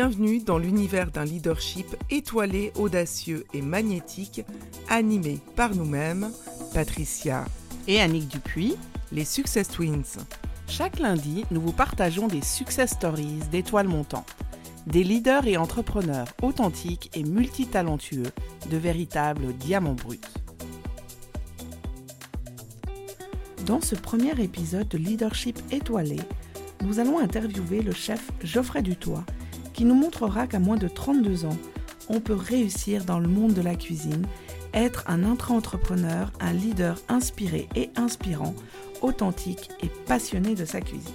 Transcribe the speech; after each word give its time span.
Bienvenue 0.00 0.38
dans 0.38 0.58
l'univers 0.58 1.10
d'un 1.10 1.24
leadership 1.24 1.96
étoilé, 2.08 2.70
audacieux 2.76 3.44
et 3.52 3.62
magnétique, 3.62 4.42
animé 4.88 5.40
par 5.56 5.74
nous-mêmes, 5.74 6.30
Patricia 6.72 7.44
et 7.88 8.00
Annick 8.00 8.28
Dupuis, 8.28 8.76
les 9.10 9.24
Success 9.24 9.66
Twins. 9.66 10.20
Chaque 10.68 11.00
lundi, 11.00 11.44
nous 11.50 11.60
vous 11.60 11.72
partageons 11.72 12.28
des 12.28 12.42
success 12.42 12.92
stories 12.92 13.40
d'étoiles 13.50 13.88
montantes, 13.88 14.36
des 14.86 15.02
leaders 15.02 15.48
et 15.48 15.56
entrepreneurs 15.56 16.28
authentiques 16.42 17.10
et 17.14 17.24
multitalentueux, 17.24 18.30
de 18.70 18.76
véritables 18.76 19.52
diamants 19.54 19.96
bruts. 19.96 20.20
Dans 23.66 23.80
ce 23.80 23.96
premier 23.96 24.40
épisode 24.40 24.86
de 24.86 24.98
Leadership 24.98 25.58
étoilé, 25.72 26.20
nous 26.84 27.00
allons 27.00 27.18
interviewer 27.18 27.82
le 27.82 27.90
chef 27.90 28.30
Geoffrey 28.44 28.82
Dutoit, 28.82 29.24
nous 29.84 29.94
montrera 29.94 30.46
qu'à 30.46 30.58
moins 30.58 30.76
de 30.76 30.88
32 30.88 31.44
ans, 31.44 31.56
on 32.08 32.20
peut 32.20 32.34
réussir 32.34 33.04
dans 33.04 33.18
le 33.18 33.28
monde 33.28 33.54
de 33.54 33.62
la 33.62 33.74
cuisine, 33.74 34.26
être 34.74 35.04
un 35.06 35.24
intra-entrepreneur, 35.24 36.32
un 36.40 36.52
leader 36.52 36.98
inspiré 37.08 37.68
et 37.74 37.90
inspirant, 37.96 38.54
authentique 39.02 39.70
et 39.82 39.88
passionné 40.06 40.54
de 40.54 40.64
sa 40.64 40.80
cuisine. 40.80 41.12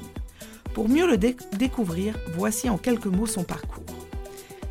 Pour 0.74 0.90
mieux 0.90 1.08
le 1.08 1.18
découvrir, 1.18 2.18
voici 2.36 2.70
en 2.70 2.78
quelques 2.78 3.06
mots 3.06 3.28
son 3.28 3.44
parcours. 3.44 3.84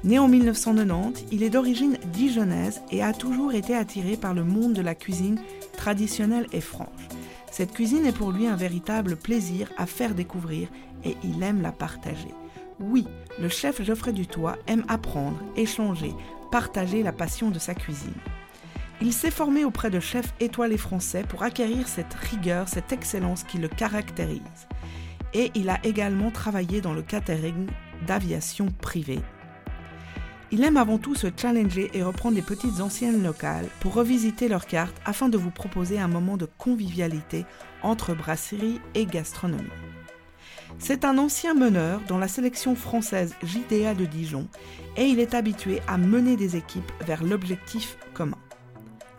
Né 0.05 0.19
en 0.19 0.27
1990, 0.27 1.27
il 1.31 1.45
est 1.45 1.51
d'origine 1.51 1.97
dijonnaise 2.13 2.83
et 2.91 3.03
a 3.03 3.13
toujours 3.13 3.53
été 3.53 3.75
attiré 3.75 4.17
par 4.17 4.35
le 4.35 4.43
monde 4.43 4.73
de 4.73 4.83
la 4.83 4.97
cuisine 4.97 5.39
traditionnelle 5.77 6.49
et 6.53 6.61
franche. 6.61 7.09
Cette 7.53 7.73
cuisine 7.73 8.07
est 8.07 8.17
pour 8.17 8.33
lui 8.33 8.47
un 8.49 8.57
véritable 8.57 9.15
plaisir 9.15 9.71
à 9.77 9.87
faire 9.87 10.15
découvrir 10.15 10.69
et 11.05 11.17
il 11.23 11.43
aime 11.43 11.63
la 11.63 11.71
partager. 11.71 12.35
Oui, 12.81 13.07
le 13.41 13.49
chef 13.49 13.83
Geoffrey 13.83 14.13
Dutoit 14.13 14.59
aime 14.67 14.85
apprendre, 14.89 15.39
échanger, 15.57 16.13
partager 16.51 17.03
la 17.03 17.13
passion 17.13 17.51
de 17.51 17.59
sa 17.59 17.75
cuisine. 17.75 18.13
Il 19.01 19.13
s'est 19.13 19.31
formé 19.31 19.65
auprès 19.65 19.91
de 19.91 20.01
chefs 20.01 20.35
étoilés 20.41 20.79
français 20.79 21.25
pour 21.29 21.43
acquérir 21.43 21.89
cette 21.89 22.15
rigueur, 22.15 22.69
cette 22.69 22.93
excellence 22.93 23.43
qui 23.43 23.59
le 23.59 23.69
caractérise. 23.69 24.41
Et 25.35 25.51
il 25.55 25.71
a 25.71 25.79
également 25.85 26.31
travaillé 26.31 26.81
dans 26.81 26.93
le 26.93 27.03
catering 27.03 27.69
d'aviation 28.07 28.67
privée 28.81 29.23
il 30.53 30.63
aime 30.65 30.77
avant 30.77 30.99
tout 30.99 31.15
se 31.15 31.29
challenger 31.35 31.91
et 31.95 32.03
reprendre 32.03 32.35
des 32.35 32.43
petites 32.43 32.81
anciennes 32.81 33.23
locales 33.25 33.67
pour 33.81 33.95
revisiter 33.95 34.49
leurs 34.49 34.67
cartes 34.67 35.01
afin 35.07 35.31
de 35.31 35.39
vous 35.39 35.51
proposer 35.51 35.99
un 35.99 36.09
moment 36.09 36.37
de 36.37 36.47
convivialité 36.59 37.47
entre 37.83 38.15
brasserie 38.15 38.79
et 38.95 39.07
gastronomie. 39.07 39.71
C'est 40.85 41.05
un 41.05 41.17
ancien 41.17 41.55
meneur 41.55 42.01
dans 42.09 42.19
la 42.19 42.27
sélection 42.27 42.75
française 42.75 43.37
JDA 43.45 43.95
de 43.95 44.05
Dijon 44.05 44.49
et 44.97 45.05
il 45.05 45.21
est 45.21 45.33
habitué 45.33 45.81
à 45.87 45.97
mener 45.97 46.35
des 46.35 46.57
équipes 46.57 46.91
vers 47.07 47.23
l'objectif 47.23 47.97
commun. 48.15 48.37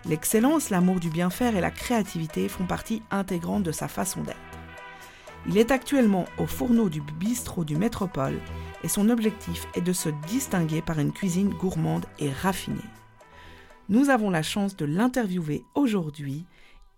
L'excellence, 0.04 0.70
l'amour 0.72 1.00
du 1.00 1.10
bien 1.10 1.30
faire 1.30 1.56
et 1.56 1.62
la 1.62 1.72
créativité 1.72 2.50
font 2.50 2.66
partie 2.66 3.02
intégrante 3.12 3.64
de 3.64 3.72
sa 3.72 3.88
façon 3.88 4.24
d'être. 4.24 4.36
Il 5.48 5.58
est 5.58 5.72
actuellement 5.72 6.26
au 6.38 6.48
fourneau 6.48 6.90
du 6.90 7.00
bistrot 7.00 7.64
du 7.64 7.78
Métropole 7.78 8.38
et 8.84 8.90
son 8.90 9.10
objectif 9.10 9.66
est 9.74 9.80
de 9.82 9.94
se 9.94 10.10
distinguer 10.28 10.82
par 10.82 11.00
une 11.00 11.14
cuisine 11.14 11.54
gourmande 11.54 12.08
et 12.20 12.30
raffinée. 12.30 12.90
Nous 13.88 14.10
avons 14.10 14.30
la 14.30 14.44
chance 14.44 14.76
de 14.76 14.84
l'interviewer 14.84 15.64
aujourd'hui 15.76 16.46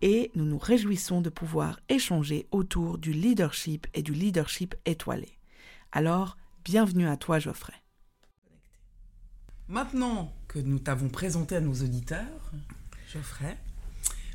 et 0.02 0.32
nous 0.36 0.46
nous 0.46 0.58
réjouissons 0.58 1.22
de 1.22 1.30
pouvoir 1.30 1.80
échanger 1.90 2.48
autour 2.52 2.98
du 2.98 3.14
leadership 3.14 3.88
et 3.94 4.02
du 4.02 4.14
leadership 4.14 4.76
étoilé. 4.86 5.38
Alors, 5.92 6.38
bienvenue 6.64 7.08
à 7.08 7.18
toi 7.18 7.40
Geoffrey. 7.40 7.74
Maintenant 9.68 10.32
que 10.48 10.60
nous 10.60 10.80
t'avons 10.80 11.10
présenté 11.10 11.56
à 11.56 11.62
nos 11.62 11.74
auditeurs, 11.74 12.52
Geoffrey, 13.12 13.58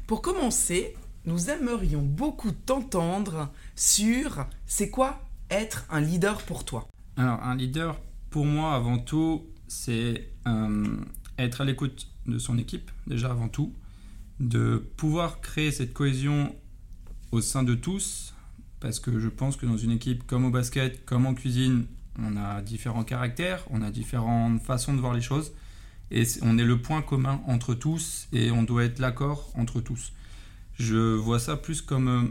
pour 0.07 0.23
commencer, 0.23 0.97
nous 1.25 1.51
aimerions 1.51 2.03
beaucoup 2.03 2.53
t'entendre 2.53 3.53
sur 3.77 4.47
c'est 4.67 4.91
quoi 4.91 5.23
être 5.51 5.85
un 5.91 6.01
leader 6.01 6.43
pour 6.43 6.65
toi. 6.65 6.89
Alors, 7.17 7.43
un 7.43 7.55
leader, 7.55 8.01
pour 8.31 8.47
moi, 8.47 8.75
avant 8.75 8.99
tout, 8.99 9.47
c'est 9.69 10.33
euh, 10.49 10.97
être 11.39 11.61
à 11.61 11.65
l'écoute 11.65 12.09
de 12.27 12.39
son 12.39 12.59
équipe, 12.59 12.91
déjà 13.07 13.31
avant 13.31 13.49
tout, 13.49 13.73
de 14.41 14.79
pouvoir 14.97 15.41
créer 15.41 15.71
cette 15.71 15.93
cohésion 15.93 16.55
au 17.31 17.41
sein 17.41 17.63
de 17.63 17.75
tous, 17.75 18.35
parce 18.81 18.99
que 18.99 19.21
je 19.21 19.29
pense 19.29 19.57
que 19.57 19.67
dans 19.67 19.77
une 19.77 19.93
équipe 19.93 20.27
comme 20.27 20.47
au 20.47 20.51
basket, 20.51 21.05
comme 21.05 21.27
en 21.27 21.35
cuisine, 21.35 21.87
on 22.19 22.37
a 22.37 22.63
différents 22.63 23.05
caractères, 23.05 23.65
on 23.71 23.83
a 23.83 23.91
différentes 23.91 24.61
façons 24.63 24.95
de 24.95 25.01
voir 25.01 25.15
les 25.15 25.21
choses, 25.21 25.53
et 26.11 26.25
on 26.43 26.59
est 26.59 26.65
le 26.65 26.81
point 26.81 27.03
commun 27.03 27.41
entre 27.47 27.75
tous, 27.75 28.29
et 28.33 28.51
on 28.51 28.63
doit 28.63 28.85
être 28.85 28.99
l'accord 28.99 29.53
entre 29.55 29.81
tous. 29.81 30.13
Je 30.79 31.15
vois 31.15 31.39
ça 31.39 31.57
plus 31.57 31.83
comme 31.83 32.09
euh, 32.09 32.23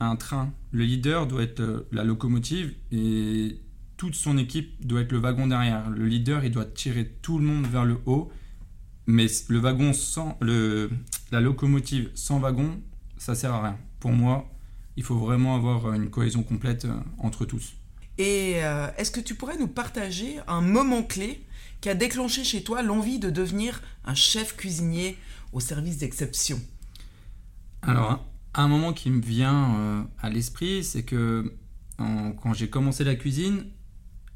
un 0.00 0.16
train. 0.16 0.52
Le 0.70 0.84
leader 0.84 1.26
doit 1.26 1.42
être 1.42 1.60
euh, 1.60 1.88
la 1.90 2.04
locomotive, 2.04 2.74
et 2.92 3.58
toute 3.96 4.14
son 4.14 4.36
équipe 4.36 4.86
doit 4.86 5.00
être 5.00 5.12
le 5.12 5.18
wagon 5.18 5.46
derrière. 5.46 5.88
Le 5.88 6.06
leader, 6.06 6.44
il 6.44 6.50
doit 6.50 6.66
tirer 6.66 7.08
tout 7.22 7.38
le 7.38 7.46
monde 7.46 7.66
vers 7.66 7.86
le 7.86 7.98
haut. 8.04 8.30
Mais 9.06 9.26
le 9.48 9.58
wagon 9.58 9.92
sans 9.92 10.38
le, 10.40 10.90
la 11.30 11.40
locomotive 11.40 12.10
sans 12.14 12.38
wagon, 12.38 12.80
ça 13.16 13.34
sert 13.34 13.52
à 13.52 13.62
rien. 13.62 13.78
Pour 14.00 14.12
moi, 14.12 14.50
il 14.96 15.02
faut 15.02 15.16
vraiment 15.16 15.56
avoir 15.56 15.92
une 15.92 16.10
cohésion 16.10 16.42
complète 16.42 16.84
euh, 16.84 16.94
entre 17.18 17.44
tous. 17.44 17.74
Et 18.18 18.64
euh, 18.64 18.88
est-ce 18.96 19.10
que 19.10 19.20
tu 19.20 19.34
pourrais 19.34 19.56
nous 19.58 19.66
partager 19.66 20.38
un 20.46 20.60
moment 20.60 21.02
clé 21.02 21.44
qui 21.80 21.88
a 21.88 21.94
déclenché 21.94 22.44
chez 22.44 22.62
toi 22.62 22.82
l'envie 22.82 23.18
de 23.18 23.30
devenir 23.30 23.82
un 24.04 24.14
chef 24.14 24.56
cuisinier 24.56 25.16
au 25.52 25.60
service 25.60 25.98
d'exception? 25.98 26.60
Alors, 27.82 28.24
un 28.54 28.68
moment 28.68 28.92
qui 28.92 29.10
me 29.10 29.20
vient 29.20 29.74
euh, 29.74 30.02
à 30.20 30.30
l'esprit, 30.30 30.84
c'est 30.84 31.02
que 31.02 31.52
quand 31.96 32.52
j'ai 32.54 32.68
commencé 32.68 33.04
la 33.04 33.14
cuisine, 33.14 33.66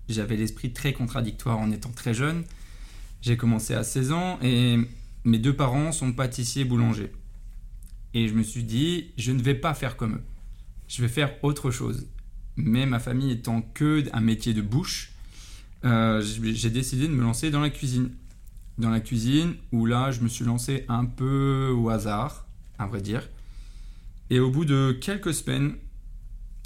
j'avais 0.08 0.36
l'esprit 0.36 0.72
très 0.72 0.92
contradictoire 0.92 1.58
en 1.58 1.70
étant 1.72 1.90
très 1.90 2.14
jeune. 2.14 2.44
J'ai 3.20 3.36
commencé 3.36 3.74
à 3.74 3.82
16 3.82 4.12
ans 4.12 4.38
et 4.42 4.78
mes 5.28 5.38
deux 5.38 5.54
parents 5.54 5.92
sont 5.92 6.12
pâtissiers 6.12 6.64
boulangers. 6.64 7.12
Et 8.14 8.28
je 8.28 8.34
me 8.34 8.42
suis 8.42 8.64
dit, 8.64 9.12
je 9.16 9.32
ne 9.32 9.42
vais 9.42 9.54
pas 9.54 9.74
faire 9.74 9.96
comme 9.96 10.14
eux. 10.14 10.24
Je 10.88 11.02
vais 11.02 11.08
faire 11.08 11.32
autre 11.44 11.70
chose. 11.70 12.08
Mais 12.56 12.86
ma 12.86 12.98
famille 12.98 13.30
étant 13.30 13.62
que 13.62 14.04
un 14.12 14.20
métier 14.20 14.54
de 14.54 14.62
bouche, 14.62 15.12
euh, 15.84 16.22
j'ai 16.22 16.70
décidé 16.70 17.06
de 17.06 17.12
me 17.12 17.22
lancer 17.22 17.50
dans 17.50 17.60
la 17.60 17.70
cuisine. 17.70 18.10
Dans 18.78 18.90
la 18.90 19.00
cuisine, 19.00 19.54
où 19.72 19.86
là, 19.86 20.10
je 20.10 20.20
me 20.20 20.28
suis 20.28 20.44
lancé 20.44 20.84
un 20.88 21.04
peu 21.04 21.72
au 21.76 21.90
hasard, 21.90 22.46
à 22.78 22.86
vrai 22.86 23.02
dire. 23.02 23.28
Et 24.30 24.40
au 24.40 24.50
bout 24.50 24.64
de 24.64 24.96
quelques 25.00 25.34
semaines, 25.34 25.74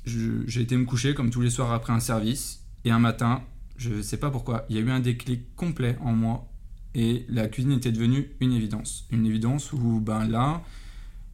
j'ai 0.05 0.61
été 0.61 0.77
me 0.77 0.85
coucher 0.85 1.15
comme 1.15 1.31
tous 1.31 1.41
les 1.41 1.51
soirs 1.51 1.73
après 1.73 1.93
un 1.93 2.01
service. 2.01 2.65
Et 2.85 2.91
un 2.91 2.99
matin, 2.99 3.43
je 3.77 3.91
ne 3.91 4.03
sais 4.03 4.19
pas 4.19 4.31
pourquoi, 4.31 4.67
il 4.69 4.77
y 4.77 4.79
a 4.79 4.83
eu 4.83 4.91
un 4.91 5.01
déclic 5.01 5.55
complet 5.57 5.97
en 6.01 6.13
moi 6.13 6.52
et 6.95 7.25
la 7.29 7.49
cuisine 7.49 7.73
était 7.73 7.93
devenue 7.93 8.31
une 8.41 8.53
évidence. 8.53 9.07
Une 9.11 9.27
évidence 9.27 9.73
où, 9.73 10.01
ben 10.01 10.27
là, 10.27 10.63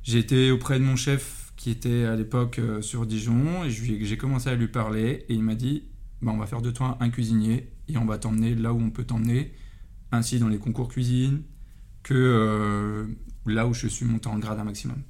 j'étais 0.03 0.51
auprès 0.51 0.79
de 0.79 0.85
mon 0.85 0.97
chef 0.97 1.53
qui 1.57 1.71
était 1.71 2.05
à 2.05 2.15
l'époque 2.15 2.61
euh, 2.61 2.81
sur 2.83 3.07
Dijon 3.07 3.65
et 3.65 3.71
j'ai 3.71 4.17
commencé 4.17 4.49
à 4.49 4.55
lui 4.55 4.69
parler 4.69 5.25
et 5.29 5.35
il 5.35 5.43
m'a 5.43 5.57
dit 5.57 5.85
ben, 6.23 6.33
on 6.33 6.37
va 6.37 6.47
faire 6.47 6.63
de 6.63 6.71
toi 6.71 6.97
un 7.01 7.11
cuisinier 7.11 7.73
et 7.89 7.99
on 7.99 8.05
va 8.05 8.19
t'emmener 8.19 8.55
là 8.55 8.73
où 8.73 8.81
on 8.81 8.91
peut 8.91 9.05
t'emmener, 9.05 9.53
ainsi 10.13 10.39
dans 10.39 10.49
les 10.49 10.59
concours 10.59 10.89
cuisine 10.89 11.43
que 12.05 12.15
euh, 12.15 13.07
là 13.47 13.67
où 13.67 13.75
je 13.75 13.89
suis 13.89 14.07
monté 14.07 14.29
en 14.29 14.39
grade 14.39 14.61
un 14.61 14.65
maximum. 14.65 15.03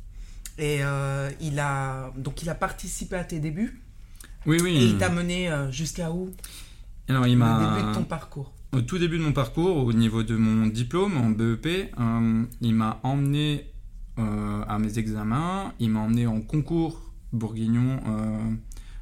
Et 0.57 0.79
euh, 0.81 1.31
il 1.41 1.59
a 1.61 2.13
donc 2.17 2.43
il 2.43 2.49
a 2.49 2.55
participé 2.55 3.17
à 3.17 3.25
tes 3.25 3.41
débuts 3.41 3.83
oui, 4.47 4.59
oui. 4.63 4.77
Et 4.77 4.85
il 4.85 4.99
t'a 4.99 5.11
mené 5.11 5.51
jusqu'à 5.71 6.11
où? 6.11 6.31
Alors, 7.09 7.27
il 7.27 7.37
m'a. 7.37 7.57
Au 7.57 7.77
début 7.77 7.89
de 7.89 7.95
ton 7.95 8.05
parcours. 8.05 8.53
Au 8.73 8.83
tout 8.83 8.99
début 8.99 9.19
de 9.19 9.23
mon 9.23 9.33
parcours, 9.33 9.77
au 9.79 9.93
niveau 9.93 10.23
de 10.23 10.37
mon 10.37 10.67
diplôme 10.67 11.17
en 11.17 11.31
BEP, 11.31 11.67
euh, 11.67 12.45
il 12.61 12.75
m'a 12.75 13.01
emmené 13.03 13.67
euh, 14.19 14.63
à 14.69 14.79
mes 14.79 14.99
examens, 14.99 15.73
il 15.81 15.91
m'a 15.91 16.01
emmené 16.01 16.27
en 16.27 16.41
concours 16.41 17.13
bourguignon 17.33 18.01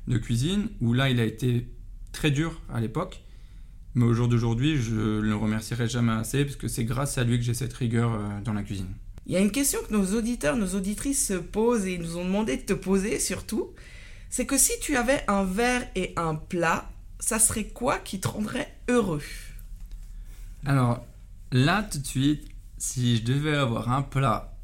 de 0.09 0.19
cuisine, 0.19 0.69
où 0.81 0.93
là, 0.93 1.11
il 1.11 1.21
a 1.21 1.25
été 1.25 1.69
très 2.13 2.31
dur 2.31 2.61
à 2.73 2.81
l'époque. 2.81 3.23
Mais 3.95 4.05
au 4.05 4.15
jour 4.15 4.27
d'aujourd'hui, 4.27 4.77
je 4.77 4.95
ne 4.95 5.21
le 5.21 5.37
remercierai 5.37 5.89
jamais 5.89 6.13
assez, 6.13 6.45
parce 6.45 6.57
que 6.57 6.67
c'est 6.67 6.85
grâce 6.85 7.19
à 7.19 7.25
lui 7.25 7.39
que 7.39 7.45
j'ai 7.45 7.55
cette 7.55 7.73
rigueur 7.73 8.19
dans 8.45 8.53
la 8.53 8.63
cuisine. 8.63 8.89
Il 9.27 9.33
y 9.33 9.37
a 9.37 9.41
une 9.41 9.53
question 9.53 9.79
que 9.89 9.93
nos 9.93 10.17
auditeurs, 10.17 10.57
nos 10.57 10.75
auditrices 10.75 11.25
se 11.25 11.35
posent 11.35 11.87
et 11.87 11.95
ils 11.95 12.01
nous 12.01 12.17
ont 12.17 12.25
demandé 12.25 12.57
de 12.57 12.63
te 12.63 12.73
poser 12.73 13.21
surtout 13.21 13.71
c'est 14.37 14.47
que 14.47 14.59
si 14.59 14.73
tu 14.81 14.97
avais 14.97 15.25
un 15.29 15.45
verre 15.45 15.89
et 15.95 16.13
un 16.17 16.35
plat, 16.35 16.91
ça 17.21 17.39
serait 17.39 17.65
quoi 17.65 17.99
qui 17.99 18.21
te 18.21 18.29
rendrait 18.29 18.75
heureux? 18.89 19.23
Alors, 20.67 21.07
là, 21.53 21.85
tout 21.85 22.01
de 22.01 22.07
suite, 22.07 22.49
si 22.77 23.19
je 23.19 23.23
devais 23.23 23.55
avoir 23.55 23.93
un 23.93 24.03
plat 24.03 24.59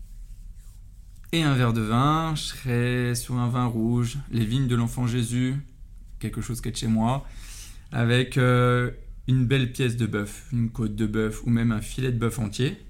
et 1.30 1.44
un 1.44 1.54
verre 1.54 1.72
de 1.72 1.80
vin, 1.80 2.34
je 2.34 2.42
serais 2.42 3.14
sur 3.14 3.36
un 3.36 3.48
vin 3.48 3.66
rouge, 3.66 4.18
les 4.32 4.44
vignes 4.44 4.66
de 4.66 4.74
l'enfant 4.74 5.06
Jésus, 5.06 5.54
quelque 6.18 6.40
chose 6.40 6.60
qui 6.60 6.68
est 6.68 6.72
de 6.72 6.76
chez 6.76 6.88
moi, 6.88 7.24
avec 7.92 8.36
euh, 8.36 8.90
une 9.28 9.46
belle 9.46 9.72
pièce 9.72 9.96
de 9.96 10.06
bœuf, 10.06 10.48
une 10.52 10.70
côte 10.70 10.96
de 10.96 11.06
bœuf 11.06 11.44
ou 11.44 11.50
même 11.50 11.70
un 11.70 11.80
filet 11.80 12.10
de 12.10 12.18
bœuf 12.18 12.40
entier, 12.40 12.84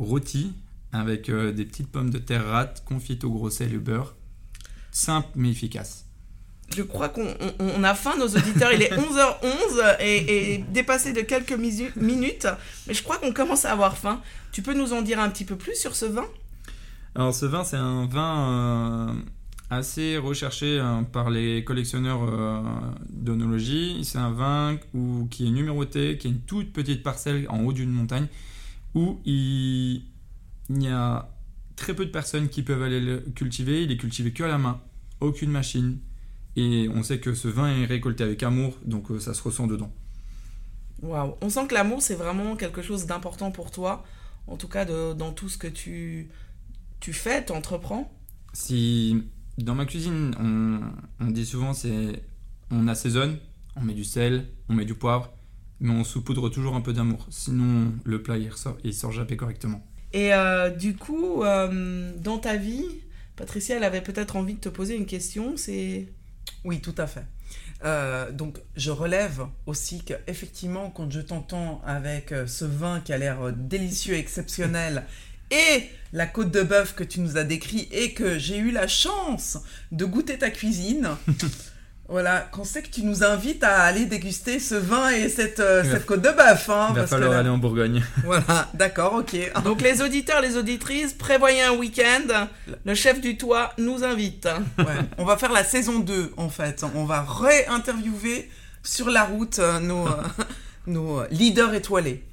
rôti 0.00 0.52
avec 0.90 1.28
euh, 1.28 1.52
des 1.52 1.64
petites 1.64 1.88
pommes 1.88 2.10
de 2.10 2.18
terre 2.18 2.46
rates 2.46 2.84
confites 2.84 3.22
au 3.22 3.30
gros 3.30 3.50
sel 3.50 3.72
et 3.72 3.76
au 3.76 3.80
beurre. 3.80 4.16
Simple 4.90 5.28
mais 5.36 5.50
efficace. 5.50 6.09
Je 6.76 6.82
crois 6.82 7.08
qu'on 7.08 7.26
on- 7.26 7.54
on 7.78 7.82
a 7.84 7.94
faim, 7.94 8.14
nos 8.18 8.28
auditeurs. 8.28 8.72
Il 8.72 8.82
est 8.82 8.92
11h11 8.92 9.96
et, 10.00 10.54
et 10.54 10.58
dépassé 10.58 11.12
de 11.12 11.20
quelques 11.22 11.52
minutes. 11.52 12.46
Mais 12.86 12.94
je 12.94 13.02
crois 13.02 13.18
qu'on 13.18 13.32
commence 13.32 13.64
à 13.64 13.72
avoir 13.72 13.96
faim. 13.98 14.20
Tu 14.52 14.62
peux 14.62 14.74
nous 14.74 14.92
en 14.92 15.02
dire 15.02 15.18
un 15.20 15.28
petit 15.30 15.44
peu 15.44 15.56
plus 15.56 15.74
sur 15.74 15.94
ce 15.96 16.06
vin? 16.06 16.26
Alors 17.14 17.34
ce 17.34 17.44
vin, 17.46 17.64
c'est 17.64 17.76
un 17.76 18.06
vin 18.06 19.08
euh, 19.10 19.12
assez 19.68 20.16
recherché 20.16 20.78
hein, 20.78 21.04
par 21.12 21.28
les 21.30 21.64
collectionneurs 21.64 22.22
euh, 22.22 22.60
d'onologie. 23.08 24.04
C'est 24.04 24.18
un 24.18 24.30
vin 24.30 24.78
qui 25.30 25.46
est 25.48 25.50
numéroté, 25.50 26.18
qui 26.18 26.28
est 26.28 26.30
une 26.30 26.40
toute 26.40 26.72
petite 26.72 27.02
parcelle 27.02 27.46
en 27.48 27.64
haut 27.64 27.72
d'une 27.72 27.90
montagne, 27.90 28.28
où 28.94 29.18
il, 29.24 30.02
il 30.70 30.82
y 30.82 30.88
a 30.88 31.28
très 31.74 31.94
peu 31.94 32.04
de 32.06 32.10
personnes 32.12 32.48
qui 32.48 32.62
peuvent 32.62 32.82
aller 32.82 33.00
le 33.00 33.18
cultiver. 33.34 33.82
Il 33.82 33.90
est 33.90 33.96
cultivé 33.96 34.30
que 34.30 34.44
à 34.44 34.48
la 34.48 34.58
main, 34.58 34.80
aucune 35.20 35.50
machine. 35.50 35.98
Et 36.56 36.88
on 36.94 37.02
sait 37.02 37.20
que 37.20 37.34
ce 37.34 37.48
vin 37.48 37.68
est 37.68 37.86
récolté 37.86 38.24
avec 38.24 38.42
amour, 38.42 38.76
donc 38.84 39.10
euh, 39.10 39.20
ça 39.20 39.34
se 39.34 39.42
ressent 39.42 39.66
dedans. 39.66 39.92
Waouh 41.02 41.34
On 41.40 41.48
sent 41.48 41.66
que 41.68 41.74
l'amour, 41.74 42.02
c'est 42.02 42.14
vraiment 42.14 42.56
quelque 42.56 42.82
chose 42.82 43.06
d'important 43.06 43.50
pour 43.50 43.70
toi. 43.70 44.04
En 44.46 44.56
tout 44.56 44.68
cas, 44.68 44.84
de- 44.84 45.12
dans 45.14 45.32
tout 45.32 45.48
ce 45.48 45.56
que 45.58 45.66
tu, 45.68 46.28
tu 47.00 47.12
fais, 47.12 47.44
tu 47.44 47.52
entreprends. 47.52 48.10
Si 48.52 49.22
dans 49.58 49.74
ma 49.74 49.86
cuisine, 49.86 50.34
on, 50.40 50.80
on 51.24 51.30
dit 51.30 51.46
souvent 51.46 51.72
c'est 51.72 52.22
on 52.70 52.88
assaisonne, 52.88 53.38
on 53.76 53.82
met 53.82 53.94
du 53.94 54.04
sel, 54.04 54.46
on 54.68 54.74
met 54.74 54.84
du 54.84 54.94
poivre, 54.94 55.32
mais 55.80 55.90
on 55.92 56.04
saupoudre 56.04 56.50
toujours 56.50 56.74
un 56.74 56.80
peu 56.80 56.92
d'amour. 56.92 57.26
Sinon, 57.30 57.92
le 58.04 58.22
plat 58.22 58.38
il 58.38 58.48
ressort, 58.50 58.76
il 58.84 58.94
sort 58.94 59.12
jamais 59.12 59.36
correctement. 59.36 59.84
Et 60.12 60.34
euh, 60.34 60.70
du 60.70 60.96
coup, 60.96 61.44
euh, 61.44 62.12
dans 62.18 62.38
ta 62.38 62.56
vie, 62.56 62.84
Patricia, 63.36 63.76
elle 63.76 63.84
avait 63.84 64.00
peut-être 64.02 64.36
envie 64.36 64.54
de 64.54 64.60
te 64.60 64.68
poser 64.68 64.96
une 64.96 65.06
question. 65.06 65.56
C'est 65.56 66.08
Oui, 66.64 66.80
tout 66.80 66.94
à 66.98 67.06
fait. 67.06 67.24
Euh, 67.84 68.30
donc, 68.30 68.58
je 68.76 68.90
relève 68.90 69.46
aussi 69.66 70.04
que 70.04 70.14
effectivement, 70.26 70.90
quand 70.90 71.10
je 71.10 71.20
t'entends 71.20 71.80
avec 71.86 72.32
euh, 72.32 72.46
ce 72.46 72.64
vin 72.64 73.00
qui 73.00 73.12
a 73.12 73.18
l'air 73.18 73.40
euh, 73.40 73.52
délicieux, 73.52 74.14
exceptionnel, 74.14 75.04
et 75.50 75.88
la 76.12 76.26
côte 76.26 76.50
de 76.50 76.62
bœuf 76.62 76.94
que 76.94 77.04
tu 77.04 77.20
nous 77.20 77.36
as 77.36 77.44
décrit, 77.44 77.88
et 77.90 78.12
que 78.12 78.38
j'ai 78.38 78.58
eu 78.58 78.70
la 78.70 78.86
chance 78.86 79.58
de 79.92 80.04
goûter 80.04 80.38
ta 80.38 80.50
cuisine, 80.50 81.08
voilà, 82.10 82.40
qu'on 82.52 82.64
sait 82.64 82.82
que 82.82 82.88
tu 82.90 83.02
nous 83.04 83.22
invites 83.22 83.62
à 83.64 83.82
aller 83.84 84.04
déguster 84.04 84.58
ce 84.58 84.74
vin 84.74 85.10
et 85.10 85.28
cette, 85.28 85.60
euh, 85.60 85.84
cette 85.84 86.06
côte 86.06 86.22
de 86.22 86.30
bœuf. 86.30 86.68
Hein, 86.68 86.88
il 86.90 86.94
va 86.94 87.00
parce 87.00 87.04
que 87.04 87.06
falloir 87.16 87.30
là- 87.32 87.38
aller 87.38 87.48
en 87.48 87.58
Bourgogne. 87.58 88.02
Voilà, 88.24 88.68
d'accord, 88.74 89.14
ok. 89.14 89.36
donc 89.64 89.80
les 89.80 90.02
auditeurs, 90.02 90.40
les 90.40 90.56
auditrices, 90.56 91.12
prévoyez 91.12 91.62
un 91.62 91.72
week-end. 91.72 92.48
Le 92.84 92.94
chef 92.94 93.20
du 93.20 93.36
toit 93.36 93.72
nous 93.78 94.02
invite. 94.04 94.48
Ouais, 94.78 94.86
on 95.18 95.24
va 95.24 95.36
faire 95.36 95.52
la 95.52 95.62
saison 95.64 96.00
2 96.00 96.32
en 96.36 96.48
fait. 96.48 96.84
On 96.94 97.04
va 97.04 97.22
réinterviewer 97.22 98.50
sur 98.82 99.10
la 99.10 99.24
route 99.24 99.58
euh, 99.58 99.78
nos, 99.80 100.06
euh, 100.06 100.12
nos 100.86 101.22
leaders 101.30 101.74
étoilés. 101.74 102.24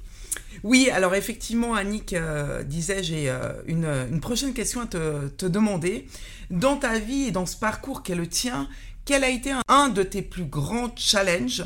Oui, 0.64 0.90
alors 0.92 1.14
effectivement, 1.14 1.74
Annick 1.74 2.12
euh, 2.14 2.64
disait, 2.64 3.02
j'ai 3.04 3.30
euh, 3.30 3.52
une, 3.66 3.84
une 4.10 4.20
prochaine 4.20 4.52
question 4.54 4.80
à 4.80 4.86
te, 4.86 5.28
te 5.28 5.46
demander. 5.46 6.08
Dans 6.50 6.76
ta 6.76 6.98
vie 6.98 7.24
et 7.28 7.30
dans 7.30 7.46
ce 7.46 7.56
parcours 7.56 8.02
qui 8.02 8.12
est 8.12 8.16
le 8.16 8.26
tien, 8.26 8.68
quel 9.08 9.24
a 9.24 9.30
été 9.30 9.54
un, 9.68 9.88
de 9.88 10.02
tes 10.02 10.20
plus 10.20 10.44
grands 10.44 10.94
challenges 10.94 11.64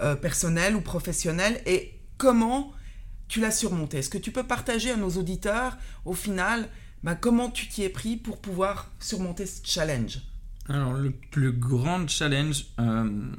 euh, 0.00 0.16
personnels 0.16 0.74
ou 0.74 0.80
professionnels 0.80 1.60
et 1.66 2.00
comment 2.16 2.72
tu 3.28 3.40
l'as 3.40 3.50
surmonté? 3.50 3.98
Est-ce 3.98 4.08
que 4.08 4.16
tu 4.16 4.32
peux 4.32 4.44
partager 4.44 4.92
à 4.92 4.96
nos 4.96 5.10
auditeurs, 5.10 5.76
au 6.06 6.14
final, 6.14 6.66
bah, 7.02 7.14
comment 7.14 7.50
tu 7.50 7.68
t'y 7.68 7.82
es 7.82 7.90
pris 7.90 8.16
pour 8.16 8.40
pouvoir 8.40 8.90
surmonter 9.00 9.44
ce 9.44 9.60
challenge? 9.64 10.20
Alors, 10.66 10.94
le 10.94 11.10
plus 11.10 11.52
grand 11.52 12.08
challenge, 12.08 12.64
euh, 12.80 13.32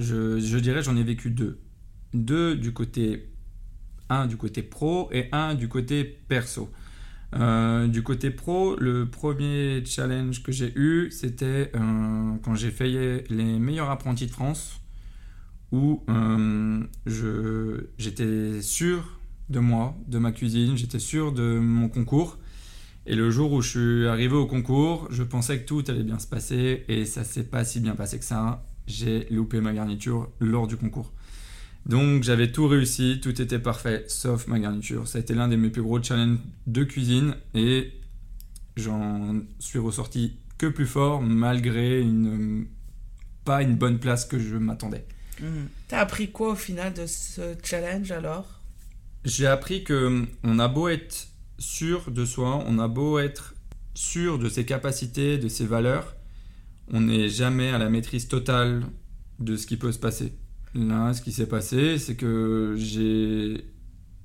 je, 0.00 0.40
je 0.40 0.58
dirais, 0.58 0.82
j'en 0.82 0.96
ai 0.96 1.04
vécu 1.04 1.30
deux. 1.30 1.60
Deux 2.12 2.56
du 2.56 2.72
côté, 2.72 3.30
un 4.08 4.26
du 4.26 4.36
côté 4.36 4.64
pro 4.64 5.10
et 5.12 5.28
un 5.30 5.54
du 5.54 5.68
côté 5.68 6.02
perso. 6.02 6.72
Euh, 7.34 7.88
du 7.88 8.02
côté 8.02 8.30
pro, 8.30 8.76
le 8.76 9.06
premier 9.06 9.84
challenge 9.84 10.42
que 10.42 10.52
j'ai 10.52 10.72
eu, 10.76 11.10
c'était 11.10 11.72
euh, 11.74 12.34
quand 12.42 12.54
j'ai 12.54 12.70
fait 12.70 13.24
les 13.28 13.58
meilleurs 13.58 13.90
apprentis 13.90 14.26
de 14.26 14.30
France, 14.30 14.80
où 15.72 16.02
euh, 16.08 16.84
j'étais 17.98 18.62
sûr 18.62 19.18
de 19.48 19.58
moi, 19.58 19.96
de 20.06 20.18
ma 20.18 20.30
cuisine, 20.30 20.76
j'étais 20.76 21.00
sûr 21.00 21.32
de 21.32 21.58
mon 21.58 21.88
concours. 21.88 22.38
Et 23.06 23.16
le 23.16 23.30
jour 23.30 23.52
où 23.52 23.60
je 23.60 23.68
suis 23.68 24.06
arrivé 24.06 24.34
au 24.34 24.46
concours, 24.46 25.08
je 25.10 25.22
pensais 25.22 25.60
que 25.60 25.66
tout 25.66 25.84
allait 25.88 26.04
bien 26.04 26.18
se 26.18 26.26
passer 26.26 26.84
et 26.88 27.04
ça 27.04 27.24
s'est 27.24 27.44
pas 27.44 27.64
si 27.64 27.80
bien 27.80 27.94
passé 27.94 28.18
que 28.18 28.24
ça. 28.24 28.64
J'ai 28.86 29.26
loupé 29.30 29.60
ma 29.60 29.72
garniture 29.72 30.30
lors 30.40 30.66
du 30.66 30.76
concours. 30.76 31.12
Donc 31.86 32.22
j'avais 32.22 32.50
tout 32.50 32.66
réussi, 32.66 33.20
tout 33.22 33.40
était 33.42 33.58
parfait, 33.58 34.04
sauf 34.08 34.46
ma 34.46 34.58
garniture. 34.58 35.06
Ça 35.06 35.18
a 35.18 35.20
été 35.20 35.34
l'un 35.34 35.48
de 35.48 35.56
mes 35.56 35.70
plus 35.70 35.82
gros 35.82 36.02
challenges 36.02 36.38
de 36.66 36.84
cuisine 36.84 37.36
et 37.54 37.92
j'en 38.76 39.42
suis 39.58 39.78
ressorti 39.78 40.38
que 40.56 40.66
plus 40.66 40.86
fort 40.86 41.20
malgré 41.20 42.00
une, 42.00 42.66
pas 43.44 43.62
une 43.62 43.76
bonne 43.76 43.98
place 43.98 44.24
que 44.24 44.38
je 44.38 44.56
m'attendais. 44.56 45.04
Mhm. 45.40 45.68
T'as 45.88 46.00
appris 46.00 46.30
quoi 46.30 46.52
au 46.52 46.56
final 46.56 46.94
de 46.94 47.06
ce 47.06 47.54
challenge 47.62 48.10
alors? 48.12 48.62
J'ai 49.24 49.46
appris 49.46 49.84
que 49.84 50.26
on 50.42 50.58
a 50.58 50.68
beau 50.68 50.88
être 50.88 51.28
sûr 51.58 52.10
de 52.10 52.24
soi, 52.24 52.64
on 52.66 52.78
a 52.78 52.88
beau 52.88 53.18
être 53.18 53.54
sûr 53.94 54.38
de 54.38 54.48
ses 54.48 54.64
capacités, 54.64 55.38
de 55.38 55.48
ses 55.48 55.66
valeurs, 55.66 56.16
on 56.92 57.00
n'est 57.00 57.28
jamais 57.28 57.70
à 57.70 57.78
la 57.78 57.88
maîtrise 57.88 58.28
totale 58.28 58.84
de 59.38 59.56
ce 59.56 59.66
qui 59.66 59.76
peut 59.76 59.92
se 59.92 59.98
passer. 59.98 60.32
Là, 60.74 61.12
ce 61.12 61.22
qui 61.22 61.32
s'est 61.32 61.46
passé, 61.46 61.98
c'est 61.98 62.16
que 62.16 62.74
j'ai 62.76 63.64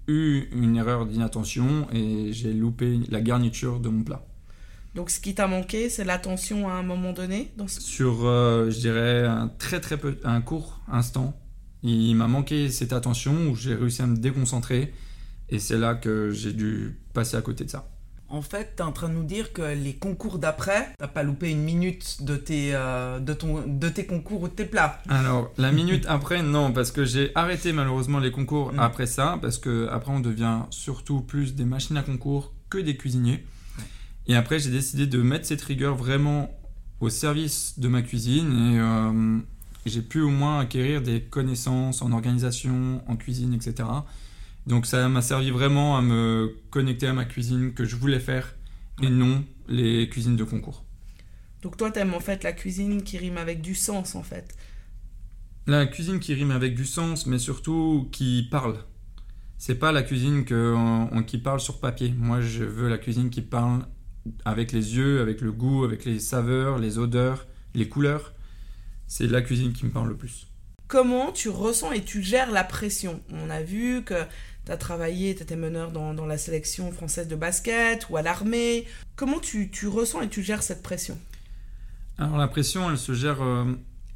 eu 0.08 0.44
une 0.52 0.78
erreur 0.78 1.06
d'inattention 1.06 1.88
et 1.94 2.34
j'ai 2.34 2.54
loupé 2.54 3.00
la 3.10 3.22
garniture 3.22 3.80
de 3.80 3.90
mon 3.90 4.04
plat. 4.04 4.26
Donc 4.96 5.12
ce 5.12 5.20
qui 5.20 5.36
t'a 5.36 5.48
manqué, 5.48 5.90
c'est 5.90 6.04
l'attention 6.04 6.68
à 6.68 6.74
un 6.74 6.84
moment 6.84 7.14
donné 7.14 7.52
dans 7.58 7.68
ce... 7.68 7.80
Sur, 7.80 8.26
euh, 8.26 8.72
je 8.72 8.80
dirais, 8.80 9.26
un 9.26 9.48
très 9.48 9.80
très 9.80 9.98
peu, 9.98 10.18
un 10.24 10.42
court 10.42 10.82
instant, 10.88 11.40
il 11.84 12.16
m'a 12.16 12.28
manqué 12.28 12.70
cette 12.70 12.94
attention 12.94 13.50
où 13.50 13.56
j'ai 13.56 13.76
réussi 13.76 14.02
à 14.02 14.08
me 14.08 14.18
déconcentrer 14.18 14.92
et 15.50 15.60
c'est 15.60 15.78
là 15.78 15.94
que 15.94 16.32
j'ai 16.32 16.54
dû 16.54 17.00
passer 17.14 17.38
à 17.38 17.42
côté 17.42 17.64
de 17.64 17.70
ça. 17.70 17.88
En 18.32 18.42
fait, 18.42 18.74
tu 18.76 18.84
es 18.84 18.86
en 18.86 18.92
train 18.92 19.10
de 19.10 19.14
nous 19.14 19.24
dire 19.24 19.54
que 19.54 19.62
les 19.62 19.94
concours 19.94 20.38
d'après, 20.38 20.90
t'as 21.00 21.08
pas 21.08 21.24
loupé 21.24 21.50
une 21.50 21.64
minute 21.64 22.24
de 22.24 22.36
tes, 22.36 22.76
euh, 22.76 23.20
de, 23.20 23.34
ton, 23.34 23.64
de 23.66 23.90
tes 23.90 24.06
concours 24.06 24.44
ou 24.44 24.48
de 24.48 24.54
tes 24.54 24.66
plats. 24.66 25.02
Alors, 25.10 25.52
la 25.58 25.72
minute 25.72 26.06
après, 26.08 26.44
non, 26.44 26.72
parce 26.72 26.92
que 26.92 27.06
j'ai 27.06 27.32
arrêté 27.36 27.74
malheureusement 27.74 28.20
les 28.20 28.32
concours 28.32 28.72
Mm. 28.74 28.80
après 28.80 29.08
ça, 29.08 29.40
parce 29.42 29.58
que 29.58 29.88
après 29.92 30.12
on 30.12 30.20
devient 30.20 30.60
surtout 30.70 31.22
plus 31.22 31.56
des 31.56 31.66
machines 31.66 31.98
à 31.98 32.04
concours 32.04 32.54
que 32.70 32.78
des 32.78 32.96
cuisiniers. 32.98 33.44
Ouais. 33.78 33.84
Et 34.28 34.36
après, 34.36 34.60
j'ai 34.60 34.70
décidé 34.72 35.08
de 35.08 35.22
mettre 35.22 35.46
cette 35.46 35.62
rigueur 35.62 35.96
vraiment 35.96 36.52
au 37.00 37.10
service 37.10 37.80
de 37.80 37.88
ma 37.88 38.02
cuisine 38.02 38.52
et 38.52 38.80
euh, 38.80 39.40
j'ai 39.86 40.02
pu 40.02 40.22
au 40.22 40.30
moins 40.30 40.60
acquérir 40.60 41.02
des 41.02 41.22
connaissances 41.22 42.02
en 42.02 42.12
organisation, 42.12 43.02
en 43.08 43.16
cuisine, 43.16 43.54
etc. 43.54 43.88
Donc 44.70 44.86
ça 44.86 45.10
m'a 45.10 45.22
servi 45.22 45.50
vraiment 45.50 45.98
à 45.98 46.02
me 46.02 46.56
connecter 46.70 47.08
à 47.08 47.14
ma 47.14 47.26
cuisine 47.26 47.74
que 47.74 47.84
je 47.86 47.96
voulais 47.98 48.20
faire 48.20 48.56
et 49.02 49.10
non 49.10 49.44
les 49.68 50.08
cuisines 50.10 50.36
de 50.38 50.44
concours. 50.44 50.86
Donc 51.64 51.76
toi 51.76 51.92
t'aimes 51.92 52.14
en 52.14 52.20
fait 52.22 52.44
la 52.44 52.54
cuisine 52.54 53.04
qui 53.04 53.18
rime 53.18 53.38
avec 53.38 53.62
du 53.62 53.76
sens 53.76 54.16
en 54.16 54.24
fait. 54.24 54.56
La 55.68 55.86
cuisine 55.88 56.20
qui 56.20 56.34
rime 56.34 56.52
avec 56.52 56.76
du 56.76 56.86
sens, 56.86 57.26
mais 57.26 57.40
surtout 57.40 58.08
qui 58.12 58.48
parle. 58.50 58.78
C'est 59.58 59.76
pas 59.76 59.92
la 59.92 60.04
cuisine 60.04 60.46
que, 60.46 60.74
on- 60.76 61.10
on- 61.12 61.24
qui 61.24 61.38
parle 61.38 61.60
sur 61.60 61.80
papier. 61.80 62.14
Moi, 62.18 62.40
je 62.42 62.64
veux 62.64 62.88
la 62.90 62.98
cuisine 62.98 63.30
qui 63.30 63.42
parle 63.42 63.86
avec 64.46 64.72
les 64.72 64.96
yeux, 64.96 65.20
avec 65.22 65.42
le 65.42 65.52
goût, 65.52 65.84
avec 65.84 66.06
les 66.06 66.20
saveurs, 66.20 66.80
les 66.80 66.98
odeurs, 66.98 67.46
les 67.76 67.90
couleurs. 67.90 68.34
C'est 69.08 69.28
la 69.28 69.42
cuisine 69.42 69.74
qui 69.74 69.86
me 69.86 69.92
parle 69.92 70.10
le 70.10 70.16
plus. 70.18 70.48
Comment 70.88 71.32
tu 71.32 71.50
ressens 71.50 71.92
et 71.92 72.04
tu 72.04 72.24
gères 72.24 72.52
la 72.52 72.64
pression? 72.64 73.22
On 73.32 73.50
a 73.52 73.62
vu 73.62 74.04
que 74.04 74.24
tu 74.70 74.74
as 74.74 74.78
travaillé, 74.78 75.34
tu 75.34 75.42
étais 75.42 75.56
meneur 75.56 75.92
dans, 75.92 76.26
la 76.28 76.38
sélection 76.38 76.92
française 76.92 77.28
de 77.28 77.36
basket 77.36 78.08
ou 78.10 78.18
à 78.18 78.22
l'armée. 78.22 78.86
Comment 79.16 79.40
tu, 79.40 79.72
tu 79.72 79.88
ressens 79.88 80.22
et 80.22 80.30
tu 80.30 80.44
gères 80.44 80.62
cette 80.62 80.84
pression? 80.84 81.18
Alors 82.20 82.38
la 82.38 82.48
pression, 82.48 82.90
elle 82.92 83.00
se 83.00 83.14
gère 83.14 83.42
euh, 83.42 83.66